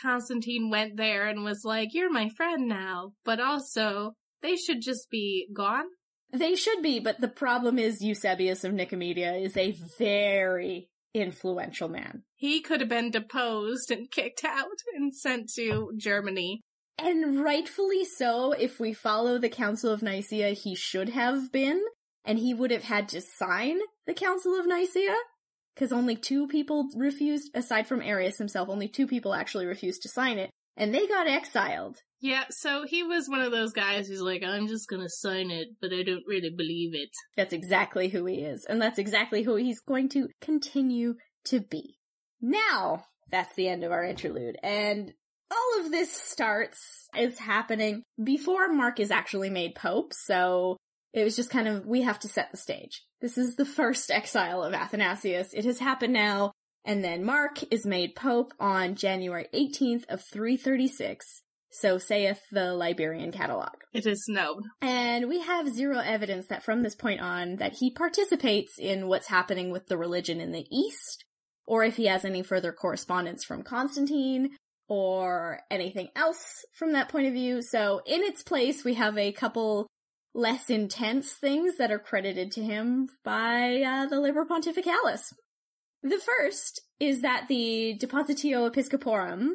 [0.00, 5.10] Constantine went there and was like, you're my friend now, but also, they should just
[5.10, 5.84] be gone.
[6.32, 12.22] They should be, but the problem is Eusebius of Nicomedia is a very influential man.
[12.36, 16.60] He could have been deposed and kicked out and sent to Germany.
[16.96, 21.82] And rightfully so, if we follow the Council of Nicaea, he should have been,
[22.24, 25.16] and he would have had to sign the Council of Nicaea,
[25.74, 30.08] because only two people refused, aside from Arius himself, only two people actually refused to
[30.08, 31.98] sign it, and they got exiled.
[32.20, 35.68] Yeah, so he was one of those guys who's like, I'm just gonna sign it,
[35.80, 37.10] but I don't really believe it.
[37.36, 41.14] That's exactly who he is, and that's exactly who he's going to continue
[41.46, 41.96] to be.
[42.40, 45.12] Now, that's the end of our interlude, and
[45.50, 50.76] all of this starts, is happening before Mark is actually made Pope, so
[51.12, 53.02] it was just kind of, we have to set the stage.
[53.20, 55.52] This is the first exile of Athanasius.
[55.52, 56.52] It has happened now,
[56.84, 61.42] and then Mark is made Pope on January 18th of 336.
[61.72, 63.74] So saith the Liberian catalog.
[63.92, 64.62] It is known.
[64.80, 69.28] And we have zero evidence that from this point on that he participates in what's
[69.28, 71.24] happening with the religion in the East,
[71.66, 74.50] or if he has any further correspondence from Constantine,
[74.88, 77.62] or anything else from that point of view.
[77.62, 79.86] So in its place, we have a couple
[80.34, 85.32] less intense things that are credited to him by uh, the Liber Pontificalis.
[86.02, 89.50] The first is that the Depositio Episcoporum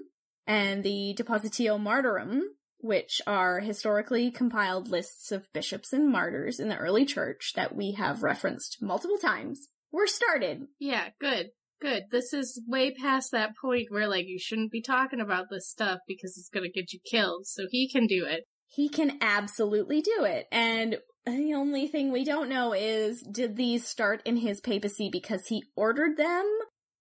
[0.45, 2.41] and the Depositio Martyrum,
[2.79, 7.93] which are historically compiled lists of bishops and martyrs in the early church that we
[7.93, 10.67] have referenced multiple times, were started.
[10.79, 11.49] Yeah, good.
[11.81, 12.03] Good.
[12.11, 15.99] This is way past that point where, like, you shouldn't be talking about this stuff
[16.07, 18.45] because it's gonna get you killed, so he can do it.
[18.67, 20.47] He can absolutely do it.
[20.51, 25.47] And the only thing we don't know is, did these start in his papacy because
[25.47, 26.45] he ordered them?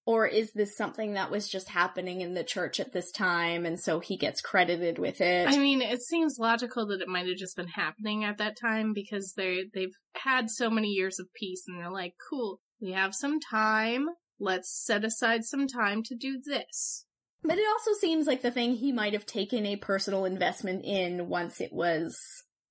[0.06, 3.80] Or is this something that was just happening in the church at this time and
[3.80, 5.48] so he gets credited with it?
[5.48, 8.92] I mean, it seems logical that it might have just been happening at that time
[8.92, 13.14] because they they've had so many years of peace and they're like, cool, we have
[13.14, 14.06] some time.
[14.38, 17.06] Let's set aside some time to do this.
[17.44, 21.28] But it also seems like the thing he might have taken a personal investment in
[21.28, 22.16] once it was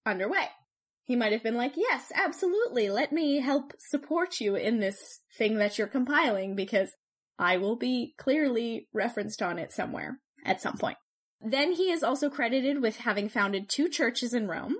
[0.05, 0.47] underway.
[1.05, 5.57] He might have been like, yes, absolutely, let me help support you in this thing
[5.57, 6.91] that you're compiling because
[7.37, 10.97] I will be clearly referenced on it somewhere at some point.
[11.39, 14.77] Then he is also credited with having founded two churches in Rome.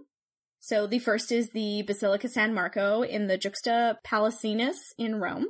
[0.59, 5.45] So the first is the Basilica San Marco in the Juxta Palatinus in Rome,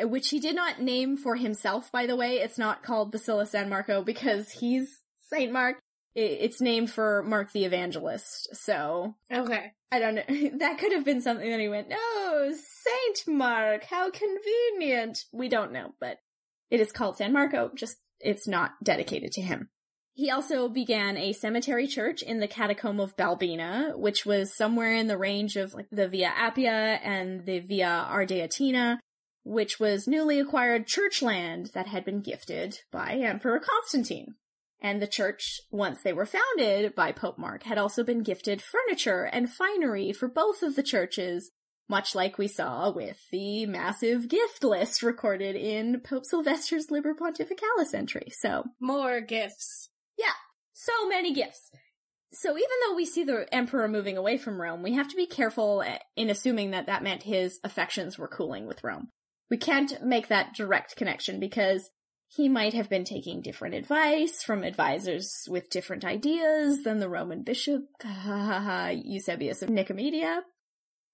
[0.00, 2.36] Uh, which he did not name for himself, by the way.
[2.36, 5.76] It's not called Basilica San Marco because he's Saint Mark.
[6.14, 8.54] It's named for Mark the Evangelist.
[8.54, 9.72] So Okay.
[9.90, 10.22] I don't know.
[10.58, 15.18] That could have been something that he went, oh, Saint Mark, how convenient.
[15.32, 16.18] We don't know, but
[16.70, 19.68] It is called San Marco, just it's not dedicated to him.
[20.14, 25.08] He also began a cemetery church in the catacomb of Balbina, which was somewhere in
[25.08, 28.98] the range of like the Via Appia and the Via Ardeatina,
[29.44, 34.34] which was newly acquired church land that had been gifted by Emperor Constantine.
[34.80, 39.24] And the church, once they were founded by Pope Mark, had also been gifted furniture
[39.24, 41.50] and finery for both of the churches,
[41.88, 47.94] much like we saw with the massive gift list recorded in Pope Sylvester's Liber Pontificalis
[47.94, 48.28] entry.
[48.30, 49.88] So, More gifts.
[50.18, 50.32] yeah,
[50.72, 51.70] so many gifts.
[52.32, 55.26] So even though we see the emperor moving away from Rome, we have to be
[55.26, 55.84] careful
[56.16, 59.08] in assuming that that meant his affections were cooling with Rome.
[59.54, 61.90] We can't make that direct connection because
[62.26, 67.44] he might have been taking different advice from advisors with different ideas than the Roman
[67.44, 70.40] bishop, Eusebius of Nicomedia.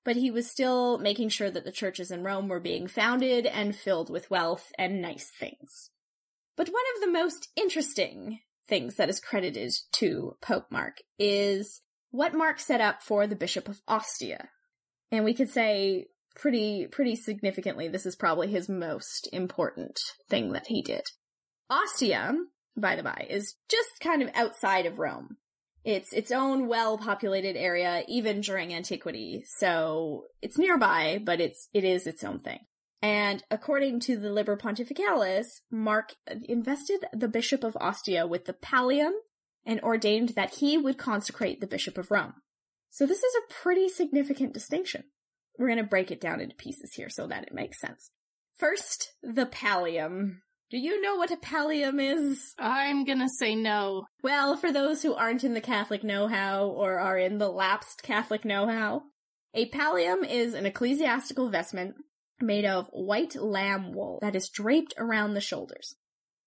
[0.07, 3.76] But he was still making sure that the churches in Rome were being founded and
[3.76, 5.90] filled with wealth and nice things.
[6.57, 12.33] But one of the most interesting things that is credited to Pope Mark is what
[12.33, 14.48] Mark set up for the Bishop of Ostia.
[15.12, 16.07] And we could say
[16.40, 19.98] pretty, pretty significantly, this is probably his most important
[20.29, 21.03] thing that he did.
[21.68, 22.35] Ostia,
[22.76, 25.37] by the by, is just kind of outside of Rome.
[25.85, 32.07] It's its own well-populated area, even during antiquity, so it's nearby, but it's, it is
[32.07, 32.61] its own thing.
[33.03, 39.12] And according to the Liber Pontificalis, Mark invested the Bishop of Ostia with the pallium
[39.64, 42.35] and ordained that he would consecrate the Bishop of Rome.
[42.90, 45.05] So this is a pretty significant distinction.
[45.61, 48.11] We're going to break it down into pieces here so that it makes sense.
[48.57, 50.38] First, the pallium.
[50.70, 52.55] Do you know what a pallium is?
[52.59, 54.05] I'm gonna say no.
[54.23, 58.44] Well, for those who aren't in the Catholic know-how or are in the lapsed Catholic
[58.44, 59.03] know-how,
[59.53, 61.96] a pallium is an ecclesiastical vestment
[62.40, 65.96] made of white lamb wool that is draped around the shoulders.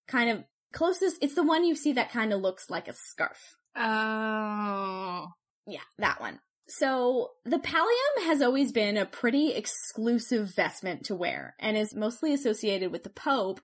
[0.07, 3.57] Kind of closest, it's the one you see that kind of looks like a scarf.
[3.75, 5.27] Oh.
[5.67, 6.39] Yeah, that one.
[6.77, 12.33] So, the pallium has always been a pretty exclusive vestment to wear and is mostly
[12.33, 13.59] associated with the Pope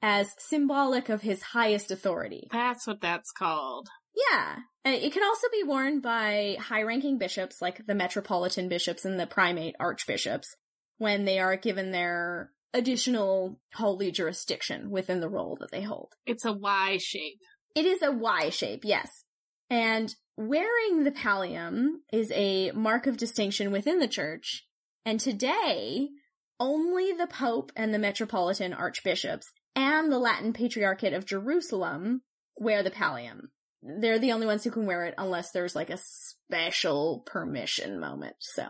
[0.00, 2.48] as symbolic of his highest authority.
[2.52, 3.88] That's what that's called.
[4.30, 4.56] Yeah.
[4.86, 9.18] Uh, it can also be worn by high ranking bishops like the metropolitan bishops and
[9.18, 10.54] the primate archbishops
[10.98, 16.12] when they are given their additional holy jurisdiction within the role that they hold.
[16.26, 17.40] It's a Y shape.
[17.74, 19.24] It is a Y shape, yes.
[19.70, 24.66] And wearing the pallium is a mark of distinction within the church.
[25.04, 26.08] And today,
[26.58, 32.22] only the Pope and the Metropolitan Archbishops and the Latin Patriarchate of Jerusalem
[32.56, 33.48] wear the pallium.
[33.82, 38.36] They're the only ones who can wear it unless there's like a special permission moment.
[38.40, 38.64] So,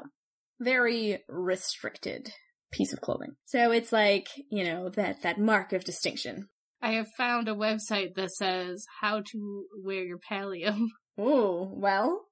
[0.60, 2.32] very restricted
[2.72, 3.36] piece of clothing.
[3.44, 6.48] So it's like, you know, that, that mark of distinction.
[6.82, 10.88] I have found a website that says how to wear your pallium.
[11.16, 12.24] Oh, well,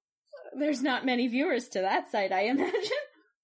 [0.58, 2.90] there's not many viewers to that site, I imagine.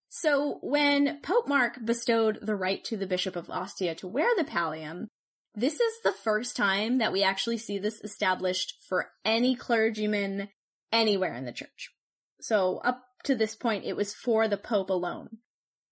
[0.09, 4.45] So when Pope Mark bestowed the right to the Bishop of Ostia to wear the
[4.45, 5.07] pallium,
[5.55, 10.49] this is the first time that we actually see this established for any clergyman
[10.93, 11.91] anywhere in the church.
[12.41, 15.39] So up to this point, it was for the Pope alone.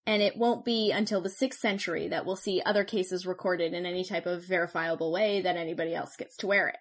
[0.06, 3.85] And it won't be until the 6th century that we'll see other cases recorded in
[3.85, 6.76] any type of verifiable way that anybody else gets to wear it.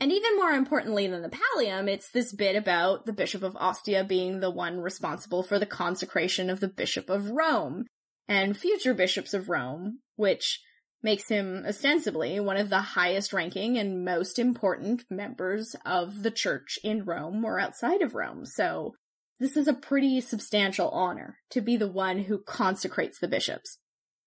[0.00, 4.04] And even more importantly than the pallium, it's this bit about the Bishop of Ostia
[4.04, 7.86] being the one responsible for the consecration of the Bishop of Rome
[8.28, 10.60] and future bishops of Rome, which
[11.02, 16.78] makes him ostensibly one of the highest ranking and most important members of the church
[16.82, 18.46] in Rome or outside of Rome.
[18.46, 18.94] So
[19.38, 23.78] this is a pretty substantial honor to be the one who consecrates the bishops.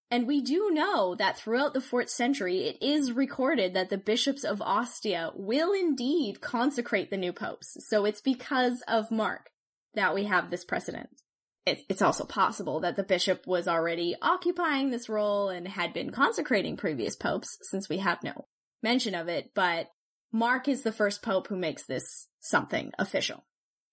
[0.09, 4.45] And we do know that throughout the 4th century, it is recorded that the bishops
[4.45, 7.75] of Ostia will indeed consecrate the new popes.
[7.89, 9.49] So it's because of Mark
[9.95, 11.09] that we have this precedent.
[11.65, 16.77] It's also possible that the bishop was already occupying this role and had been consecrating
[16.77, 18.45] previous popes, since we have no
[18.81, 19.89] mention of it, but
[20.31, 23.43] Mark is the first pope who makes this something official.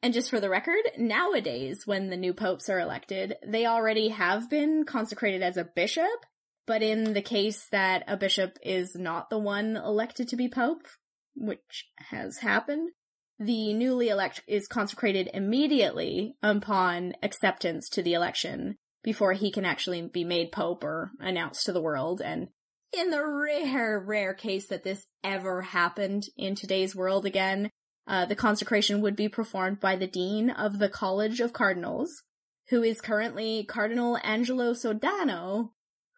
[0.05, 4.51] And just for the record, nowadays, when the new popes are elected, they already have
[4.51, 6.27] been consecrated as a bishop,
[6.67, 10.87] but in the case that a bishop is not the one elected to be pope,
[11.35, 12.91] which has happened,
[13.39, 20.03] the newly elect is consecrated immediately upon acceptance to the election before he can actually
[20.03, 22.21] be made pope or announced to the world.
[22.21, 22.49] And
[22.93, 27.71] in the rare, rare case that this ever happened in today's world again,
[28.07, 32.23] uh, the consecration would be performed by the Dean of the College of Cardinals,
[32.69, 35.71] who is currently Cardinal Angelo Sodano,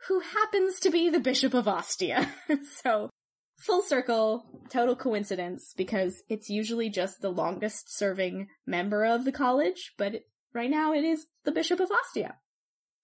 [0.09, 2.32] who happens to be the Bishop of Ostia.
[2.82, 3.11] so,
[3.59, 9.93] full circle, total coincidence, because it's usually just the longest serving member of the college,
[9.97, 10.22] but
[10.53, 12.37] right now it is the Bishop of Ostia.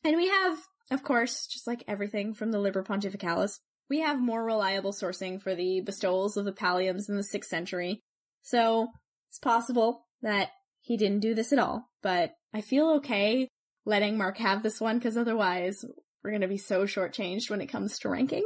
[0.05, 0.59] And we have,
[0.91, 3.59] of course, just like everything from the Liber Pontificalis,
[3.89, 8.01] we have more reliable sourcing for the bestowals of the palliums in the 6th century.
[8.43, 8.88] So,
[9.28, 13.49] it's possible that he didn't do this at all, but I feel okay
[13.84, 15.84] letting Mark have this one because otherwise
[16.22, 18.45] we're going to be so shortchanged when it comes to ranking.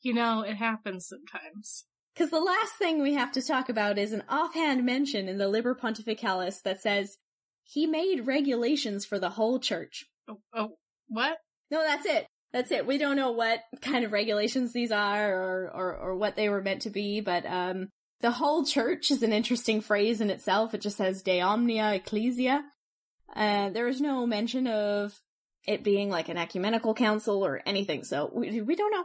[0.00, 1.84] You know, it happens sometimes.
[2.14, 5.48] Because the last thing we have to talk about is an offhand mention in the
[5.48, 7.18] Liber Pontificalis that says
[7.62, 10.06] he made regulations for the whole church.
[10.28, 10.68] Oh, oh
[11.08, 11.38] what?
[11.70, 12.26] No, that's it.
[12.52, 12.86] That's it.
[12.86, 16.62] We don't know what kind of regulations these are or, or, or what they were
[16.62, 17.88] meant to be, but, um,
[18.20, 20.74] the whole church is an interesting phrase in itself.
[20.74, 22.64] It just says de omnia ecclesia.
[23.34, 25.20] Uh, there is no mention of
[25.66, 29.04] it being like an ecumenical council or anything, so we, we don't know.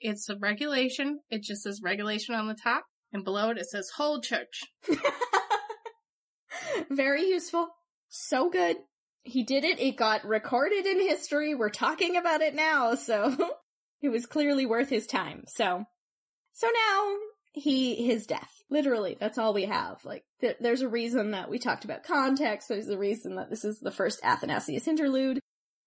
[0.00, 1.20] It's a regulation.
[1.30, 4.62] It just says regulation on the top, and below it it says whole church.
[6.90, 7.68] Very useful.
[8.08, 8.78] So good.
[9.22, 9.78] He did it.
[9.78, 11.54] It got recorded in history.
[11.54, 13.36] We're talking about it now, so
[14.02, 15.44] it was clearly worth his time.
[15.46, 15.84] So,
[16.52, 17.16] so now
[17.52, 18.62] he, his death.
[18.70, 20.04] Literally, that's all we have.
[20.04, 22.68] Like, th- there's a reason that we talked about context.
[22.68, 25.40] There's a reason that this is the first Athanasius interlude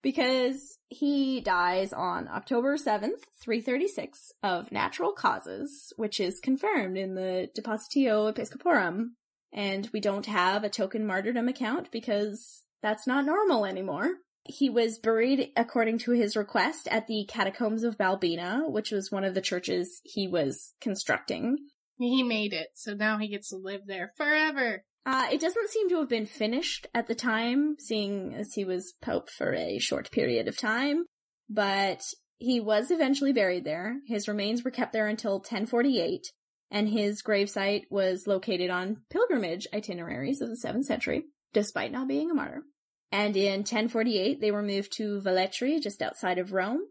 [0.04, 7.50] because he dies on October 7th, 336 of natural causes, which is confirmed in the
[7.58, 9.14] Depositio Episcoporum.
[9.52, 14.10] And we don't have a token martyrdom account because that's not normal anymore.
[14.46, 19.24] He was buried according to his request at the Catacombs of Balbina, which was one
[19.24, 21.58] of the churches he was constructing.
[21.98, 24.84] He made it, so now he gets to live there forever.
[25.06, 28.94] Uh, it doesn't seem to have been finished at the time, seeing as he was
[29.02, 31.06] pope for a short period of time,
[31.50, 32.02] but
[32.38, 33.98] he was eventually buried there.
[34.08, 36.32] His remains were kept there until 1048,
[36.72, 42.32] and his gravesite was located on pilgrimage itineraries of the 7th century, despite not being
[42.32, 42.64] a martyr.
[43.12, 46.82] And in 1048, they were moved to Velletri, just outside of Rome.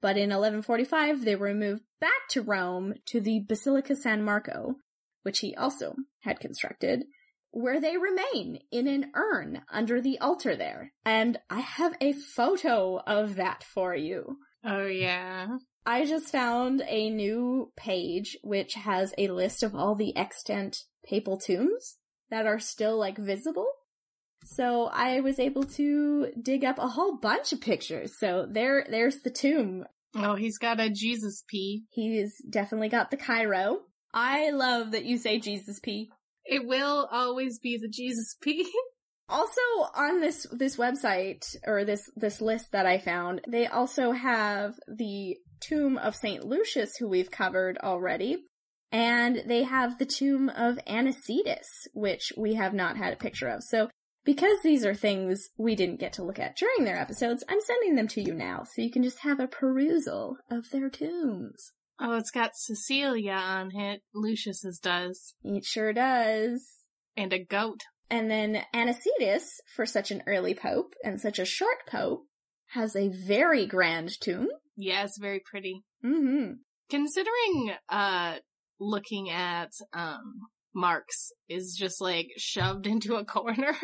[0.00, 4.74] But in 1145, they were moved back to Rome to the Basilica San Marco,
[5.22, 7.04] which he also had constructed,
[7.52, 10.92] where they remain in an urn under the altar there.
[11.04, 14.38] And I have a photo of that for you.
[14.64, 15.58] Oh yeah.
[15.84, 21.38] I just found a new page which has a list of all the extant papal
[21.38, 21.98] tombs
[22.30, 23.66] that are still like visible.
[24.44, 28.18] So I was able to dig up a whole bunch of pictures.
[28.18, 29.84] So there, there's the tomb.
[30.14, 31.84] Oh, he's got a Jesus P.
[31.90, 33.80] He's definitely got the Chi Rho.
[34.12, 36.10] I love that you say Jesus P.
[36.44, 38.70] It will always be the Jesus P.
[39.28, 39.60] Also
[39.94, 45.38] on this, this website, or this, this list that I found, they also have the
[45.60, 48.44] tomb of Saint Lucius, who we've covered already,
[48.90, 53.62] and they have the tomb of Anicetus, which we have not had a picture of.
[53.62, 53.88] So
[54.24, 57.96] because these are things we didn't get to look at during their episodes, I'm sending
[57.96, 61.72] them to you now, so you can just have a perusal of their tombs.
[61.98, 64.02] Oh, it's got Cecilia on it.
[64.14, 65.34] Lucius's does.
[65.44, 66.66] It sure does.
[67.16, 67.80] And a goat.
[68.10, 72.24] And then Anicetus, for such an early pope and such a short pope,
[72.70, 74.48] has a very grand tomb.
[74.76, 75.84] Yes, very pretty.
[76.04, 76.54] Mm-hmm.
[76.90, 78.36] Considering, uh,
[78.80, 80.40] looking at, um,
[80.74, 83.76] Mark's is just like shoved into a corner.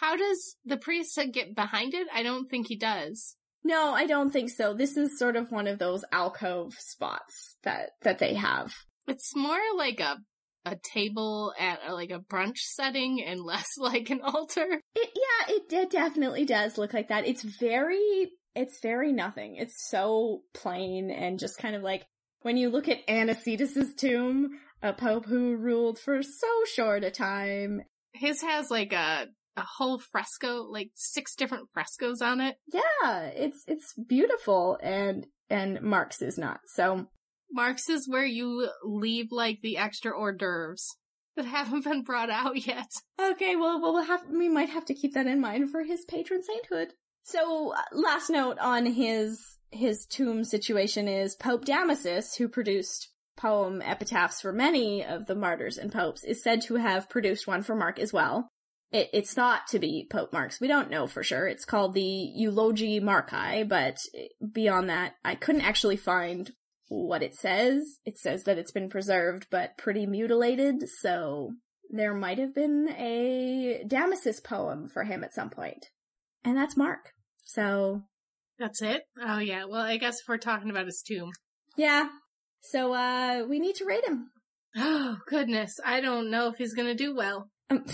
[0.00, 2.06] How does the priest get behind it?
[2.12, 3.36] I don't think he does.
[3.64, 4.74] No, I don't think so.
[4.74, 8.72] This is sort of one of those alcove spots that, that they have.
[9.08, 10.18] It's more like a
[10.66, 14.82] a table at a, like a brunch setting and less like an altar.
[14.94, 17.26] It, yeah, it, it definitely does look like that.
[17.26, 19.56] It's very, it's very nothing.
[19.56, 22.04] It's so plain and just kind of like
[22.42, 24.50] when you look at Anicetus's tomb,
[24.82, 27.82] a pope who ruled for so short a time.
[28.12, 29.26] His has like a
[29.56, 32.56] a whole fresco, like six different frescoes on it.
[32.72, 36.60] Yeah, it's it's beautiful and and Mark's is not.
[36.66, 37.06] So
[37.50, 40.96] Mark's is where you leave like the extra hors d'oeuvres
[41.36, 42.90] that haven't been brought out yet.
[43.20, 46.42] Okay, well, we'll have we might have to keep that in mind for his patron
[46.42, 46.94] sainthood.
[47.22, 53.82] So, uh, last note on his his tomb situation is Pope Damasus, who produced poem
[53.82, 57.74] epitaphs for many of the martyrs and popes, is said to have produced one for
[57.74, 58.48] Mark as well.
[58.92, 60.60] It, it's thought to be Pope Mark's.
[60.60, 61.46] We don't know for sure.
[61.46, 63.98] It's called the Eulogi Marci, but
[64.52, 66.50] beyond that, I couldn't actually find
[66.88, 67.98] what it says.
[68.04, 71.50] It says that it's been preserved, but pretty mutilated, so
[71.90, 75.86] there might have been a Damasus poem for him at some point.
[76.44, 77.10] And that's Mark.
[77.44, 78.02] So,
[78.58, 79.02] That's it?
[79.20, 79.64] Oh yeah.
[79.64, 81.30] Well, I guess if we're talking about his tomb.
[81.76, 82.08] Yeah.
[82.60, 84.30] So, uh, we need to rate him.
[84.78, 85.80] Oh, goodness.
[85.82, 87.48] I don't know if he's gonna do well.
[87.70, 87.86] Um,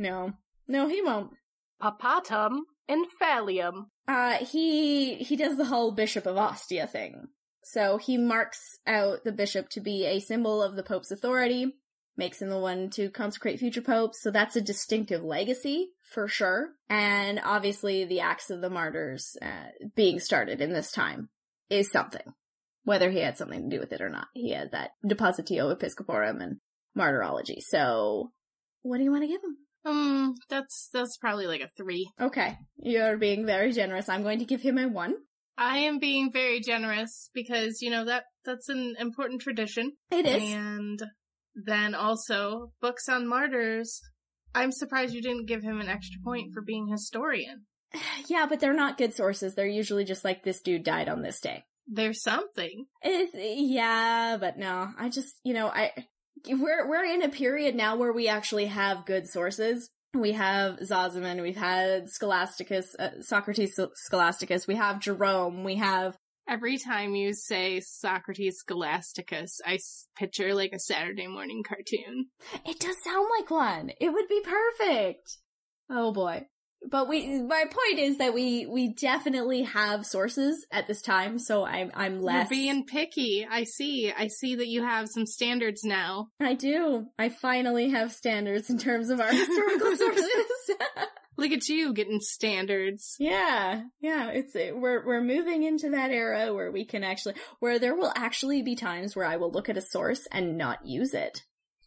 [0.00, 0.32] no.
[0.66, 1.30] No, he won't.
[1.80, 3.86] Papatum infallium.
[4.08, 7.28] Uh, he, he does the whole Bishop of Ostia thing.
[7.62, 11.74] So he marks out the bishop to be a symbol of the Pope's authority,
[12.16, 16.70] makes him the one to consecrate future popes, so that's a distinctive legacy, for sure.
[16.88, 21.28] And obviously the Acts of the Martyrs, uh, being started in this time
[21.68, 22.34] is something.
[22.84, 24.28] Whether he had something to do with it or not.
[24.32, 26.56] He has that Depositio Episcoporum and
[26.96, 27.60] Martyrology.
[27.60, 28.32] So,
[28.82, 29.58] what do you want to give him?
[29.84, 32.10] Um, that's, that's probably like a three.
[32.20, 34.08] Okay, you're being very generous.
[34.08, 35.14] I'm going to give him a one.
[35.56, 39.92] I am being very generous because, you know, that, that's an important tradition.
[40.10, 40.54] It is.
[40.54, 41.02] And
[41.54, 44.00] then also, books on martyrs.
[44.54, 47.66] I'm surprised you didn't give him an extra point for being historian.
[48.28, 49.54] Yeah, but they're not good sources.
[49.54, 51.64] They're usually just like this dude died on this day.
[51.88, 52.86] There's something.
[53.02, 54.90] It's, yeah, but no.
[54.96, 55.90] I just, you know, I
[56.48, 59.90] we're we're in a period now where we actually have good sources.
[60.14, 63.78] We have Sozomen, we've had Scholasticus, uh, Socrates
[64.10, 66.16] Scholasticus, we have Jerome, we have
[66.48, 72.26] Every time you say Socrates Scholasticus, I s- picture like a Saturday morning cartoon.
[72.66, 73.92] It does sound like one.
[74.00, 75.38] It would be perfect.
[75.88, 76.46] Oh boy.
[76.88, 81.64] But we, my point is that we, we definitely have sources at this time, so
[81.64, 82.50] I'm, I'm less.
[82.50, 83.46] You're being picky.
[83.48, 84.12] I see.
[84.16, 86.28] I see that you have some standards now.
[86.40, 87.06] I do.
[87.18, 90.26] I finally have standards in terms of our historical sources.
[91.36, 93.16] Look at you getting standards.
[93.18, 97.94] yeah, yeah, it's, we're, we're moving into that era where we can actually, where there
[97.94, 101.42] will actually be times where I will look at a source and not use it.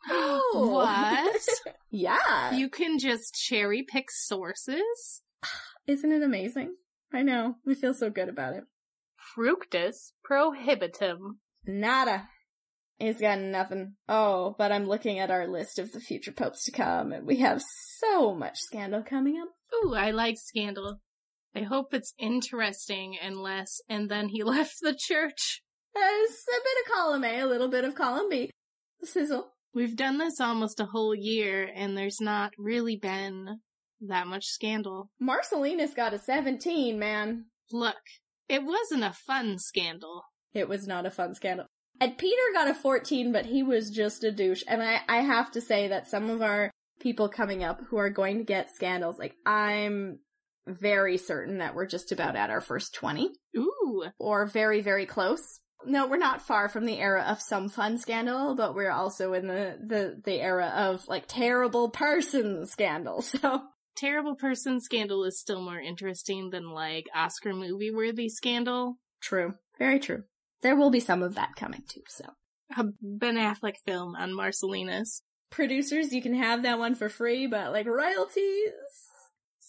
[0.54, 1.41] What?
[1.89, 2.54] yeah.
[2.54, 5.22] You can just cherry pick sources?
[5.88, 6.76] Isn't it amazing?
[7.14, 7.56] I know.
[7.66, 8.64] We feel so good about it.
[9.36, 11.39] Fructus prohibitum.
[11.66, 12.28] Nada.
[12.99, 13.95] He's got nothing.
[14.08, 17.38] Oh, but I'm looking at our list of the future popes to come, and we
[17.38, 17.62] have
[17.99, 19.49] so much scandal coming up.
[19.74, 20.99] Ooh, I like scandal.
[21.56, 25.64] I hope it's interesting and less, and then he left the church.
[25.95, 28.49] A bit of column A, a little bit of column B.
[29.04, 29.53] Sizzle.
[29.74, 33.59] We've done this almost a whole year, and there's not really been
[34.01, 35.09] that much scandal.
[35.19, 37.45] Marcelina's got a 17, man.
[37.71, 37.97] Look,
[38.47, 40.24] it wasn't a fun scandal.
[40.53, 41.65] It was not a fun scandal.
[41.99, 44.63] And Peter got a 14, but he was just a douche.
[44.67, 46.69] And I, I have to say that some of our
[46.99, 50.19] people coming up who are going to get scandals, like, I'm
[50.67, 55.59] very certain that we're just about at our first 20 Ooh, or very, very close.
[55.86, 59.47] No, we're not far from the era of some fun scandal, but we're also in
[59.47, 63.23] the, the, the era of like terrible person scandal.
[63.41, 63.63] So
[63.95, 68.97] terrible person scandal is still more interesting than like Oscar movie worthy scandal.
[69.21, 69.55] true.
[69.79, 70.23] Very true.
[70.61, 72.25] There will be some of that coming too, so.
[72.77, 75.21] A Ben Affleck film on Marcellinus.
[75.51, 78.71] Producers, you can have that one for free, but like royalties.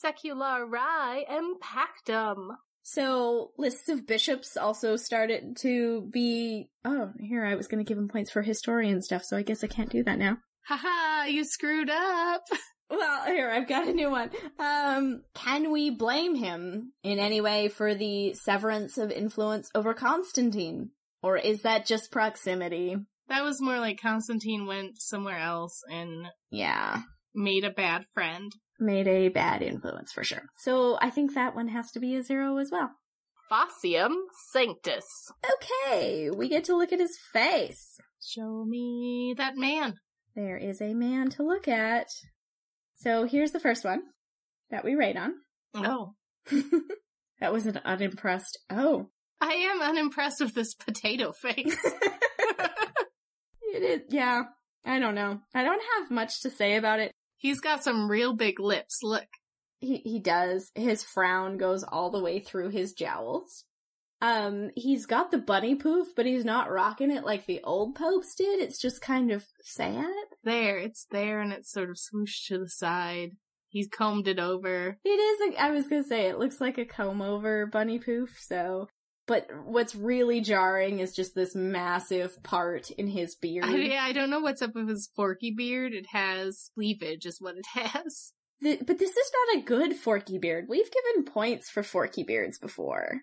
[0.04, 2.56] Seculari impactum.
[2.86, 8.08] So lists of bishops also started to be, oh, here I was gonna give him
[8.08, 10.36] points for historian stuff, so I guess I can't do that now.
[10.68, 12.44] Haha, you screwed up.
[12.90, 14.30] Well, here, I've got a new one.
[14.58, 20.90] Um, can we blame him in any way for the severance of influence over Constantine?
[21.22, 22.96] Or is that just proximity?
[23.28, 27.00] That was more like Constantine went somewhere else and Yeah,
[27.34, 28.52] made a bad friend.
[28.78, 30.42] Made a bad influence for sure.
[30.58, 32.90] So I think that one has to be a zero as well.
[33.50, 34.14] Faucium
[34.52, 35.04] sanctus.
[35.44, 37.98] Okay, we get to look at his face.
[38.22, 39.94] Show me that man.
[40.34, 42.08] There is a man to look at.
[42.96, 44.02] So here's the first one
[44.70, 45.34] that we rate on.
[45.74, 46.14] Oh.
[47.40, 48.58] that was an unimpressed.
[48.70, 49.10] Oh.
[49.40, 51.76] I am unimpressed with this potato face.
[53.74, 54.42] It is, yeah.
[54.84, 55.40] I don't know.
[55.52, 57.10] I don't have much to say about it.
[57.44, 59.02] He's got some real big lips.
[59.02, 59.26] Look.
[59.78, 60.70] He, he does.
[60.74, 63.64] His frown goes all the way through his jowls.
[64.22, 68.34] Um, he's got the bunny poof, but he's not rocking it like the old popes
[68.34, 68.62] did.
[68.62, 70.06] It's just kind of sad.
[70.42, 73.32] There, it's there and it's sort of swooshed to the side.
[73.68, 74.96] He's combed it over.
[75.04, 78.38] It is, a, I was gonna say, it looks like a comb over bunny poof,
[78.40, 78.88] so.
[79.26, 83.64] But what's really jarring is just this massive part in his beard.
[83.64, 85.94] I, yeah, I don't know what's up with his forky beard.
[85.94, 88.32] It has cleavage is what it has.
[88.62, 90.66] Th- but this is not a good Forky beard.
[90.68, 93.22] We've given points for Forky beards before.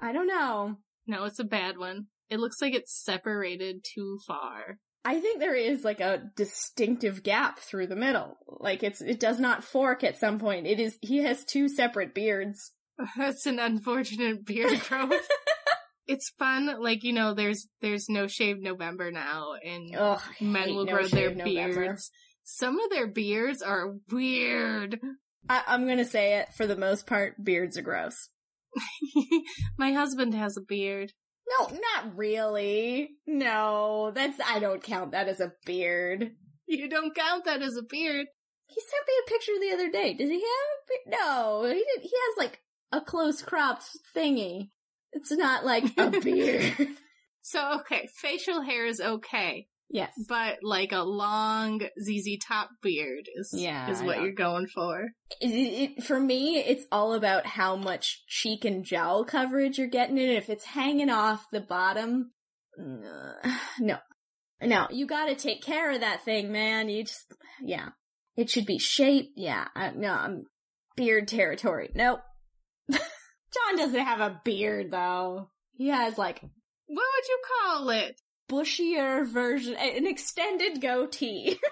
[0.00, 0.76] I don't know.
[1.06, 2.06] No, it's a bad one.
[2.30, 4.78] It looks like it's separated too far.
[5.04, 8.38] I think there is like a distinctive gap through the middle.
[8.46, 10.66] Like it's, it does not fork at some point.
[10.66, 12.72] It is, he has two separate beards.
[13.16, 15.28] That's an unfortunate beard growth.
[16.06, 20.84] it's fun, like you know, there's there's no shave November now, and Ugh, men will
[20.84, 21.44] No grow their November.
[21.84, 22.10] beards.
[22.44, 24.98] Some of their beards are weird.
[25.48, 26.48] I, I'm gonna say it.
[26.56, 28.28] For the most part, beards are gross.
[29.78, 31.12] My husband has a beard.
[31.58, 33.10] No, not really.
[33.26, 36.32] No, that's I don't count that as a beard.
[36.66, 38.26] You don't count that as a beard.
[38.66, 40.14] He sent me a picture the other day.
[40.14, 41.18] Does he have a beard?
[41.20, 42.02] No, he didn't.
[42.02, 42.60] He has like
[42.92, 43.84] a close cropped
[44.14, 44.70] thingy.
[45.12, 46.88] It's not like a beard.
[47.42, 50.12] So okay, facial hair is okay, yes.
[50.28, 55.08] but like a long ZZ Top beard is Yeah, is what you're going for.
[55.40, 60.18] It, it, for me, it's all about how much cheek and jowl coverage you're getting
[60.18, 60.30] in.
[60.30, 62.32] If it's hanging off the bottom,
[62.78, 63.98] uh, no,
[64.62, 66.88] no, you gotta take care of that thing, man.
[66.88, 67.32] You just,
[67.62, 67.88] yeah,
[68.36, 69.32] it should be shaped.
[69.36, 70.44] Yeah, I, no, I'm
[70.94, 71.90] beard territory.
[71.94, 72.20] Nope.
[73.52, 75.48] John doesn't have a beard though.
[75.76, 76.50] He has like What
[77.16, 78.20] would you call it?
[78.50, 81.58] bushier version, an extended goatee.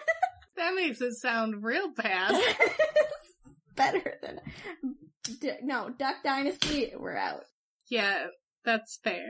[0.57, 2.35] That makes it sound real bad.
[3.76, 4.41] Better than
[5.41, 6.93] D- no Duck Dynasty.
[6.99, 7.45] We're out.
[7.89, 8.26] yeah,
[8.64, 9.29] that's fair.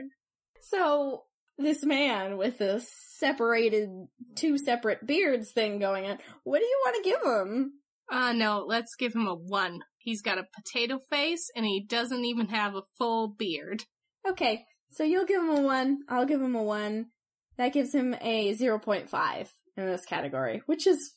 [0.61, 1.25] So
[1.59, 2.83] this man with the
[3.17, 3.89] separated
[4.35, 6.17] two separate beards thing going on.
[6.45, 7.73] What do you want to give him?
[8.11, 9.81] Uh no, let's give him a one.
[9.99, 13.83] He's got a potato face and he doesn't even have a full beard.
[14.27, 15.99] Okay, so you'll give him a one.
[16.07, 17.07] I'll give him a one.
[17.57, 21.13] That gives him a zero point five in this category, which is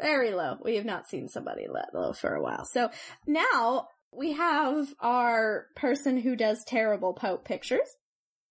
[0.00, 0.56] very low.
[0.62, 2.64] We have not seen somebody that low for a while.
[2.64, 2.90] So
[3.26, 7.88] now we have our person who does terrible Pope pictures,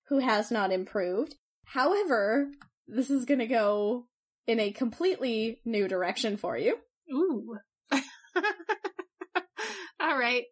[0.08, 1.36] who has not improved.
[1.66, 2.50] However,
[2.88, 4.08] this is gonna go
[4.48, 6.78] in a completely new direction for you.
[7.12, 7.58] Ooh.
[10.04, 10.43] All right.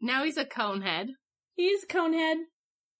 [0.00, 1.08] Now he's a conehead.
[1.56, 2.36] He's Conehead,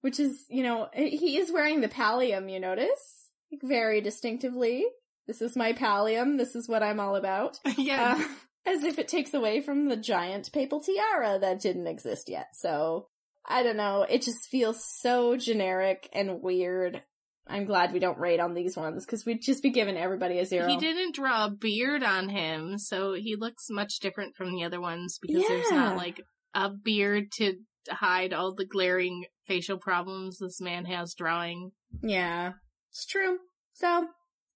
[0.03, 3.31] which is, you know, he is wearing the pallium, you notice?
[3.51, 4.85] Like, Very distinctively.
[5.27, 7.59] This is my pallium, this is what I'm all about.
[7.79, 8.17] yeah.
[8.19, 12.49] Uh, as if it takes away from the giant papal tiara that didn't exist yet.
[12.53, 13.07] So,
[13.47, 17.03] I don't know, it just feels so generic and weird.
[17.51, 20.45] I'm glad we don't rate on these ones, because we'd just be giving everybody a
[20.45, 20.69] zero.
[20.69, 24.81] He didn't draw a beard on him, so he looks much different from the other
[24.81, 26.23] ones because there's not like
[26.55, 27.55] a beard to
[27.89, 31.73] hide all the glaring facial problems this man has drawing.
[32.03, 32.53] Yeah,
[32.91, 33.39] it's true.
[33.73, 34.07] So,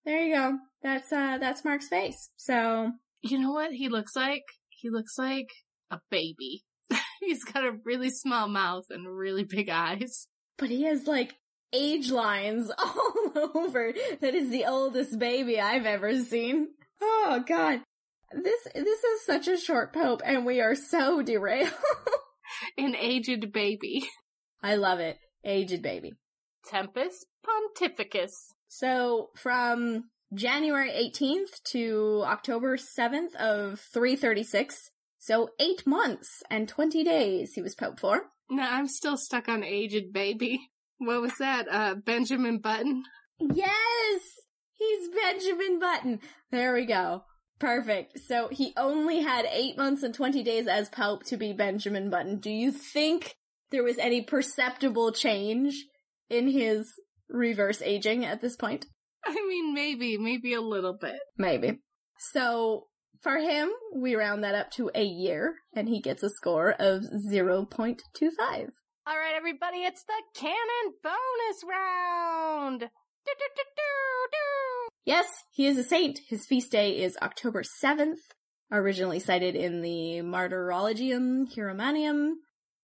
[0.04, 0.58] there you go.
[0.82, 2.30] That's, uh, that's Mark's face.
[2.36, 2.92] So,
[3.22, 4.44] You know what he looks like?
[4.68, 5.48] He looks like
[5.90, 6.64] a baby.
[7.20, 10.28] He's got a really small mouth and really big eyes.
[10.58, 11.34] But he has like
[11.74, 13.92] age lines all over.
[14.20, 16.68] That is the oldest baby I've ever seen.
[17.02, 17.80] Oh god.
[18.32, 21.72] This this is such a short pope and we are so derailed.
[22.78, 24.08] An aged baby.
[24.62, 25.18] I love it.
[25.44, 26.12] Aged baby.
[26.66, 28.52] Tempest Pontificus.
[28.68, 34.90] So from January 18th to October 7th of 336.
[35.18, 38.22] So 8 months and 20 days he was pope for.
[38.50, 40.70] No, I'm still stuck on aged baby.
[40.98, 41.66] What was that?
[41.70, 43.04] Uh, Benjamin Button?
[43.40, 44.20] Yes!
[44.72, 46.20] He's Benjamin Button.
[46.50, 47.22] There we go.
[47.58, 48.18] Perfect.
[48.26, 52.38] So he only had eight months and 20 days as Pope to be Benjamin Button.
[52.38, 53.36] Do you think
[53.70, 55.74] there was any perceptible change
[56.28, 56.92] in his
[57.28, 58.86] reverse aging at this point?
[59.24, 61.18] I mean, maybe, maybe a little bit.
[61.38, 61.80] Maybe.
[62.32, 62.86] So
[63.22, 67.04] for him, we round that up to a year and he gets a score of
[67.32, 68.68] 0.25.
[69.06, 72.80] All right, everybody, it's the canon bonus round.
[72.80, 74.90] Do, do, do.
[75.04, 76.20] Yes, he is a saint.
[76.26, 78.32] His feast day is October 7th,
[78.72, 82.30] originally cited in the Martyrologium Hieronymianum.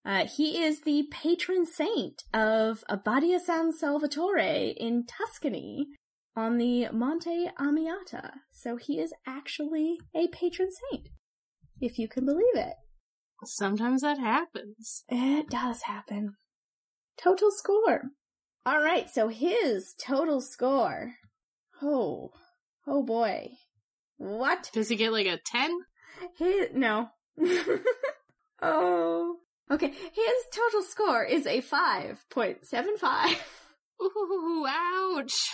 [0.05, 5.87] Uh, he is the patron saint of Abbadia San Salvatore in Tuscany
[6.35, 8.33] on the Monte Amiata.
[8.51, 11.09] So he is actually a patron saint,
[11.79, 12.75] if you can believe it.
[13.43, 15.03] Sometimes that happens.
[15.09, 16.35] It does happen.
[17.21, 18.11] Total score.
[18.67, 21.15] Alright, so his total score.
[21.81, 22.31] Oh,
[22.87, 23.49] oh boy.
[24.17, 24.69] What?
[24.73, 25.71] Does he get like a 10?
[26.37, 27.09] His, no.
[28.61, 29.37] oh.
[29.71, 33.35] Okay, his total score is a 5.75.
[34.01, 35.49] Ooh, ouch.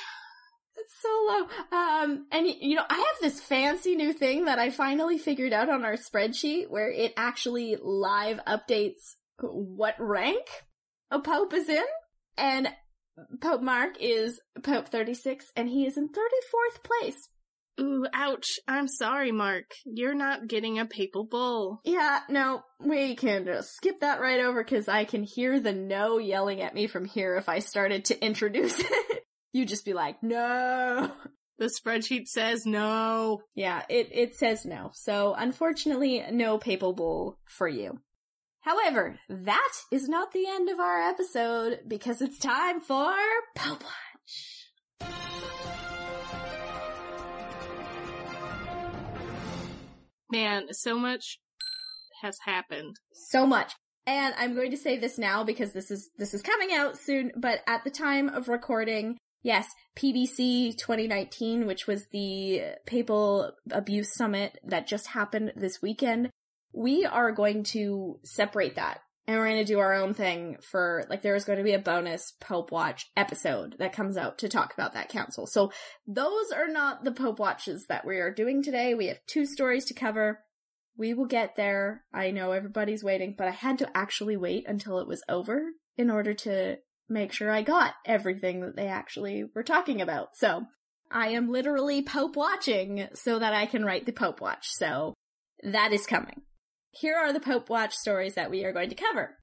[0.78, 1.78] It's so low.
[1.78, 5.70] Um, and you know, I have this fancy new thing that I finally figured out
[5.70, 10.46] on our spreadsheet where it actually live updates what rank
[11.12, 11.84] a pope is in.
[12.38, 12.70] And
[13.42, 17.30] Pope Mark is Pope 36 and he is in 34th place.
[17.80, 18.60] Ooh, ouch.
[18.68, 19.66] I'm sorry, Mark.
[19.86, 21.80] You're not getting a papal bull.
[21.84, 26.18] Yeah, no, we can just skip that right over because I can hear the no
[26.18, 28.88] yelling at me from here if I started to introduce it.
[29.58, 31.12] You'd just be like, no.
[31.58, 33.42] The spreadsheet says no.
[33.56, 34.92] Yeah, it, it says no.
[34.94, 38.00] So unfortunately, no papal bull for you.
[38.62, 43.16] However, that is not the end of our episode because it's time for
[43.56, 45.10] Pope Watch.
[50.32, 51.40] Man, so much
[52.22, 52.98] has happened.
[53.12, 53.74] So much.
[54.06, 57.32] And I'm going to say this now because this is, this is coming out soon,
[57.36, 59.68] but at the time of recording, yes,
[59.98, 66.30] PBC 2019, which was the Papal Abuse Summit that just happened this weekend,
[66.74, 71.06] we are going to separate that and we're going to do our own thing for
[71.10, 74.50] like there is going to be a bonus Pope Watch episode that comes out to
[74.50, 75.46] talk about that council.
[75.46, 75.72] So
[76.08, 78.94] those are not the Pope Watches that we are doing today.
[78.94, 80.40] We have two stories to cover.
[80.98, 82.06] We will get there.
[82.14, 85.62] I know everybody's waiting, but I had to actually wait until it was over
[85.98, 86.78] in order to
[87.10, 90.36] make sure I got everything that they actually were talking about.
[90.36, 90.66] So
[91.12, 94.68] I am literally Pope watching so that I can write the Pope Watch.
[94.70, 95.14] So
[95.64, 96.42] that is coming.
[96.92, 99.38] Here are the Pope Watch stories that we are going to cover.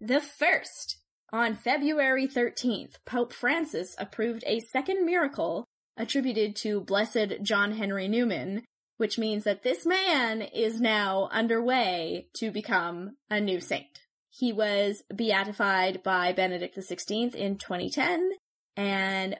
[0.00, 0.98] The first,
[1.32, 5.64] on February 13th, Pope Francis approved a second miracle
[5.96, 8.62] attributed to Blessed John Henry Newman,
[8.96, 14.00] which means that this man is now underway to become a new saint.
[14.36, 18.32] He was beatified by Benedict XVI in 2010,
[18.76, 19.36] and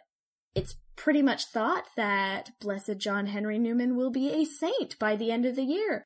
[0.54, 5.32] it's pretty much thought that Blessed John Henry Newman will be a saint by the
[5.32, 6.04] end of the year.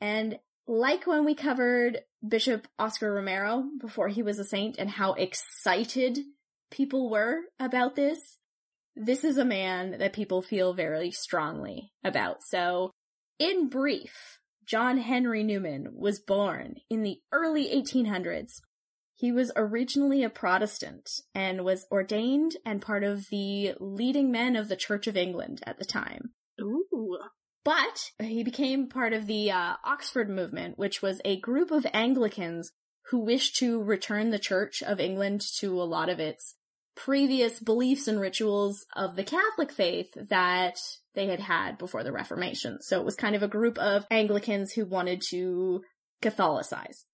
[0.00, 5.14] And like when we covered Bishop Oscar Romero before he was a saint and how
[5.14, 6.20] excited
[6.70, 8.38] people were about this,
[8.94, 12.44] this is a man that people feel very strongly about.
[12.44, 12.92] So,
[13.40, 14.38] in brief,
[14.68, 18.60] John Henry Newman was born in the early 1800s.
[19.14, 24.68] He was originally a Protestant and was ordained and part of the leading men of
[24.68, 26.34] the Church of England at the time.
[26.60, 27.18] Ooh.
[27.64, 32.70] But he became part of the uh, Oxford movement, which was a group of Anglicans
[33.06, 36.56] who wished to return the Church of England to a lot of its
[36.98, 40.78] previous beliefs and rituals of the Catholic faith that
[41.14, 42.78] they had had before the Reformation.
[42.82, 45.82] So it was kind of a group of Anglicans who wanted to
[46.22, 47.04] Catholicize.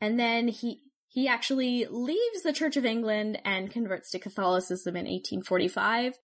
[0.00, 5.04] And then he, he actually leaves the Church of England and converts to Catholicism in
[5.04, 6.14] 1845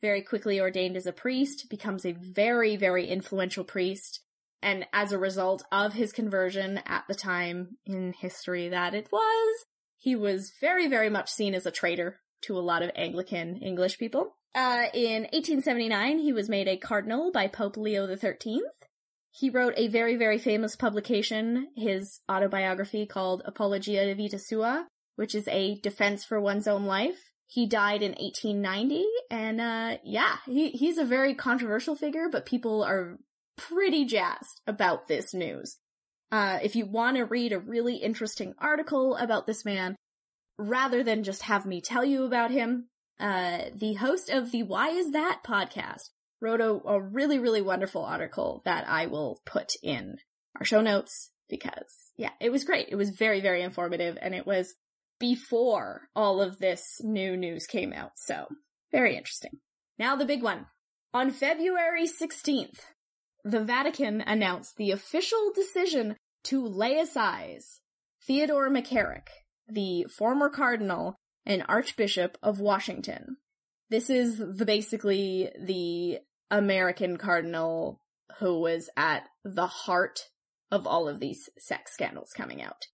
[0.00, 4.20] very quickly ordained as a priest, becomes a very, very influential priest.
[4.62, 9.64] And as a result of his conversion at the time in history that it was,
[9.96, 13.98] he was very, very much seen as a traitor to a lot of Anglican English
[13.98, 14.34] people.
[14.54, 18.62] Uh, in 1879, he was made a cardinal by Pope Leo XIII.
[19.30, 24.86] He wrote a very, very famous publication, his autobiography called Apologia Vita Sua,
[25.16, 27.30] which is a defense for one's own life.
[27.46, 32.82] He died in 1890, and uh, yeah, he, he's a very controversial figure, but people
[32.82, 33.18] are
[33.56, 35.76] pretty jazzed about this news.
[36.30, 39.96] Uh, if you want to read a really interesting article about this man,
[40.58, 42.88] rather than just have me tell you about him,
[43.20, 48.04] uh, the host of the Why Is That podcast wrote a, a really, really wonderful
[48.04, 50.18] article that I will put in
[50.56, 52.88] our show notes because, yeah, it was great.
[52.90, 54.74] It was very, very informative and it was
[55.18, 58.12] before all of this new news came out.
[58.16, 58.46] So
[58.92, 59.58] very interesting.
[59.98, 60.66] Now the big one.
[61.12, 62.80] On February 16th,
[63.44, 67.80] the Vatican announced the official decision to lay laicize
[68.26, 69.28] Theodore McCarrick,
[69.68, 73.36] the former cardinal and archbishop of Washington.
[73.90, 76.18] This is the basically the
[76.50, 77.98] American cardinal
[78.38, 80.28] who was at the heart
[80.70, 82.86] of all of these sex scandals coming out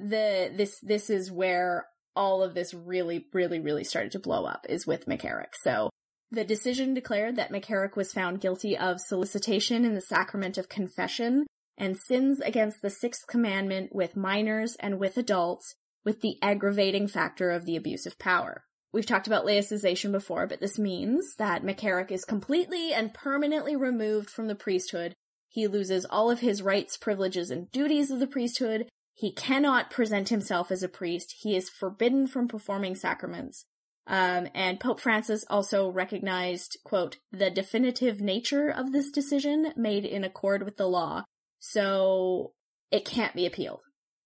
[0.00, 4.66] the this this is where all of this really really really started to blow up
[4.68, 5.54] is with McCarrick.
[5.60, 5.90] So
[6.30, 11.46] the decision declared that McCarrick was found guilty of solicitation in the sacrament of confession
[11.76, 15.74] and sins against the sixth commandment with minors and with adults
[16.04, 18.64] with the aggravating factor of the abuse of power.
[18.92, 24.28] We've talked about laicization before, but this means that McCarrick is completely and permanently removed
[24.28, 25.14] from the priesthood.
[25.48, 28.88] He loses all of his rights, privileges, and duties of the priesthood,
[29.20, 31.34] he cannot present himself as a priest.
[31.40, 33.66] He is forbidden from performing sacraments.
[34.06, 40.24] Um, and Pope Francis also recognized, quote, the definitive nature of this decision made in
[40.24, 41.24] accord with the law.
[41.58, 42.52] So
[42.90, 43.80] it can't be appealed.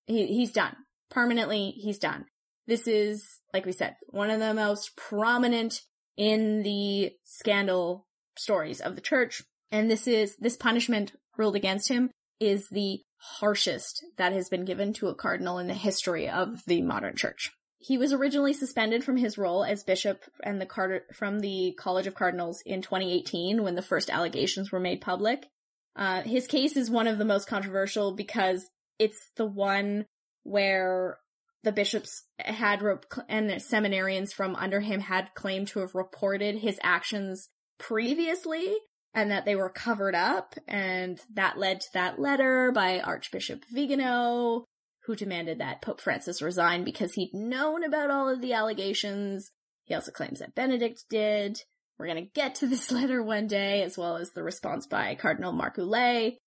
[0.07, 0.77] He, he's done.
[1.11, 2.27] Permanently, he's done.
[2.67, 5.83] This is, like we said, one of the most prominent
[6.17, 9.43] in the scandal stories of the church.
[9.71, 14.93] And this is, this punishment ruled against him is the harshest that has been given
[14.95, 17.51] to a cardinal in the history of the modern church.
[17.79, 22.07] He was originally suspended from his role as bishop and the Carter from the College
[22.07, 25.49] of Cardinals in 2018 when the first allegations were made public.
[25.95, 28.67] Uh, his case is one of the most controversial because
[28.99, 30.07] it's the one
[30.45, 31.19] where
[31.63, 32.83] the bishops had
[33.29, 38.77] and the seminarians from under him had claimed to have reported his actions previously
[39.15, 44.65] and that they were covered up and that led to that letter by Archbishop Vigano
[45.07, 49.51] who demanded that Pope Francis resign because he'd known about all of the allegations.
[49.85, 51.59] He also claims that Benedict did.
[51.99, 55.15] We're going to get to this letter one day, as well as the response by
[55.15, 56.39] Cardinal Marc Ouellet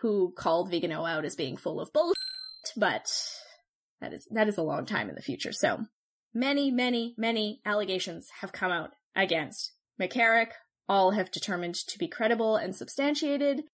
[0.00, 2.14] who called Vigano out as being full of bullshit,
[2.76, 3.06] but
[4.00, 5.52] that is, that is a long time in the future.
[5.52, 5.86] So
[6.34, 10.50] many, many, many allegations have come out against McCarrick.
[10.88, 13.64] All have determined to be credible and substantiated.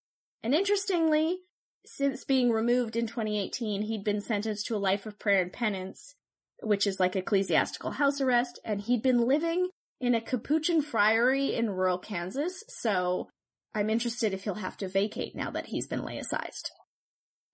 [0.41, 1.39] And interestingly,
[1.85, 6.15] since being removed in 2018, he'd been sentenced to a life of prayer and penance,
[6.61, 9.67] which is like ecclesiastical house arrest, and he'd been living
[9.99, 13.29] in a Capuchin friary in rural Kansas, so
[13.75, 16.69] I'm interested if he'll have to vacate now that he's been laicized.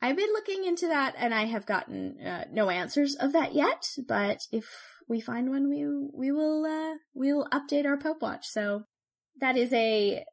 [0.01, 3.85] I've been looking into that and I have gotten uh, no answers of that yet,
[4.07, 4.65] but if
[5.07, 8.47] we find one, we we will uh, we will update our Pope Watch.
[8.47, 8.83] So
[9.41, 10.23] that is a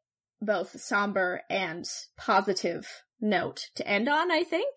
[0.41, 1.85] both somber and
[2.17, 2.87] positive
[3.21, 4.75] note to end on, I think.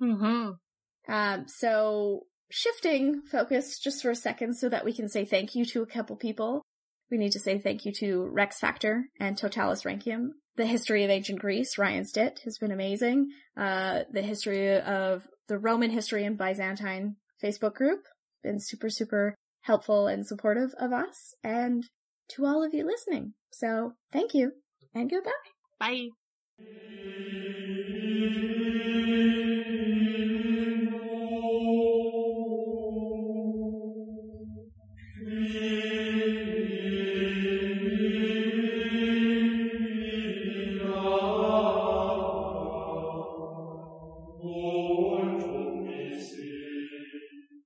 [0.00, 1.12] Mm-hmm.
[1.12, 5.64] Um, so shifting focus just for a second so that we can say thank you
[5.64, 6.62] to a couple people.
[7.10, 10.30] We need to say thank you to Rex Factor and Totalis Rankium.
[10.56, 13.28] The history of ancient Greece, Ryan Stitt, has been amazing.
[13.56, 18.04] Uh, the history of the Roman history and Byzantine Facebook group,
[18.42, 21.84] been super, super helpful and supportive of us and
[22.28, 23.34] to all of you listening.
[23.50, 24.52] So thank you
[24.94, 25.30] and goodbye.
[25.80, 26.08] Bye.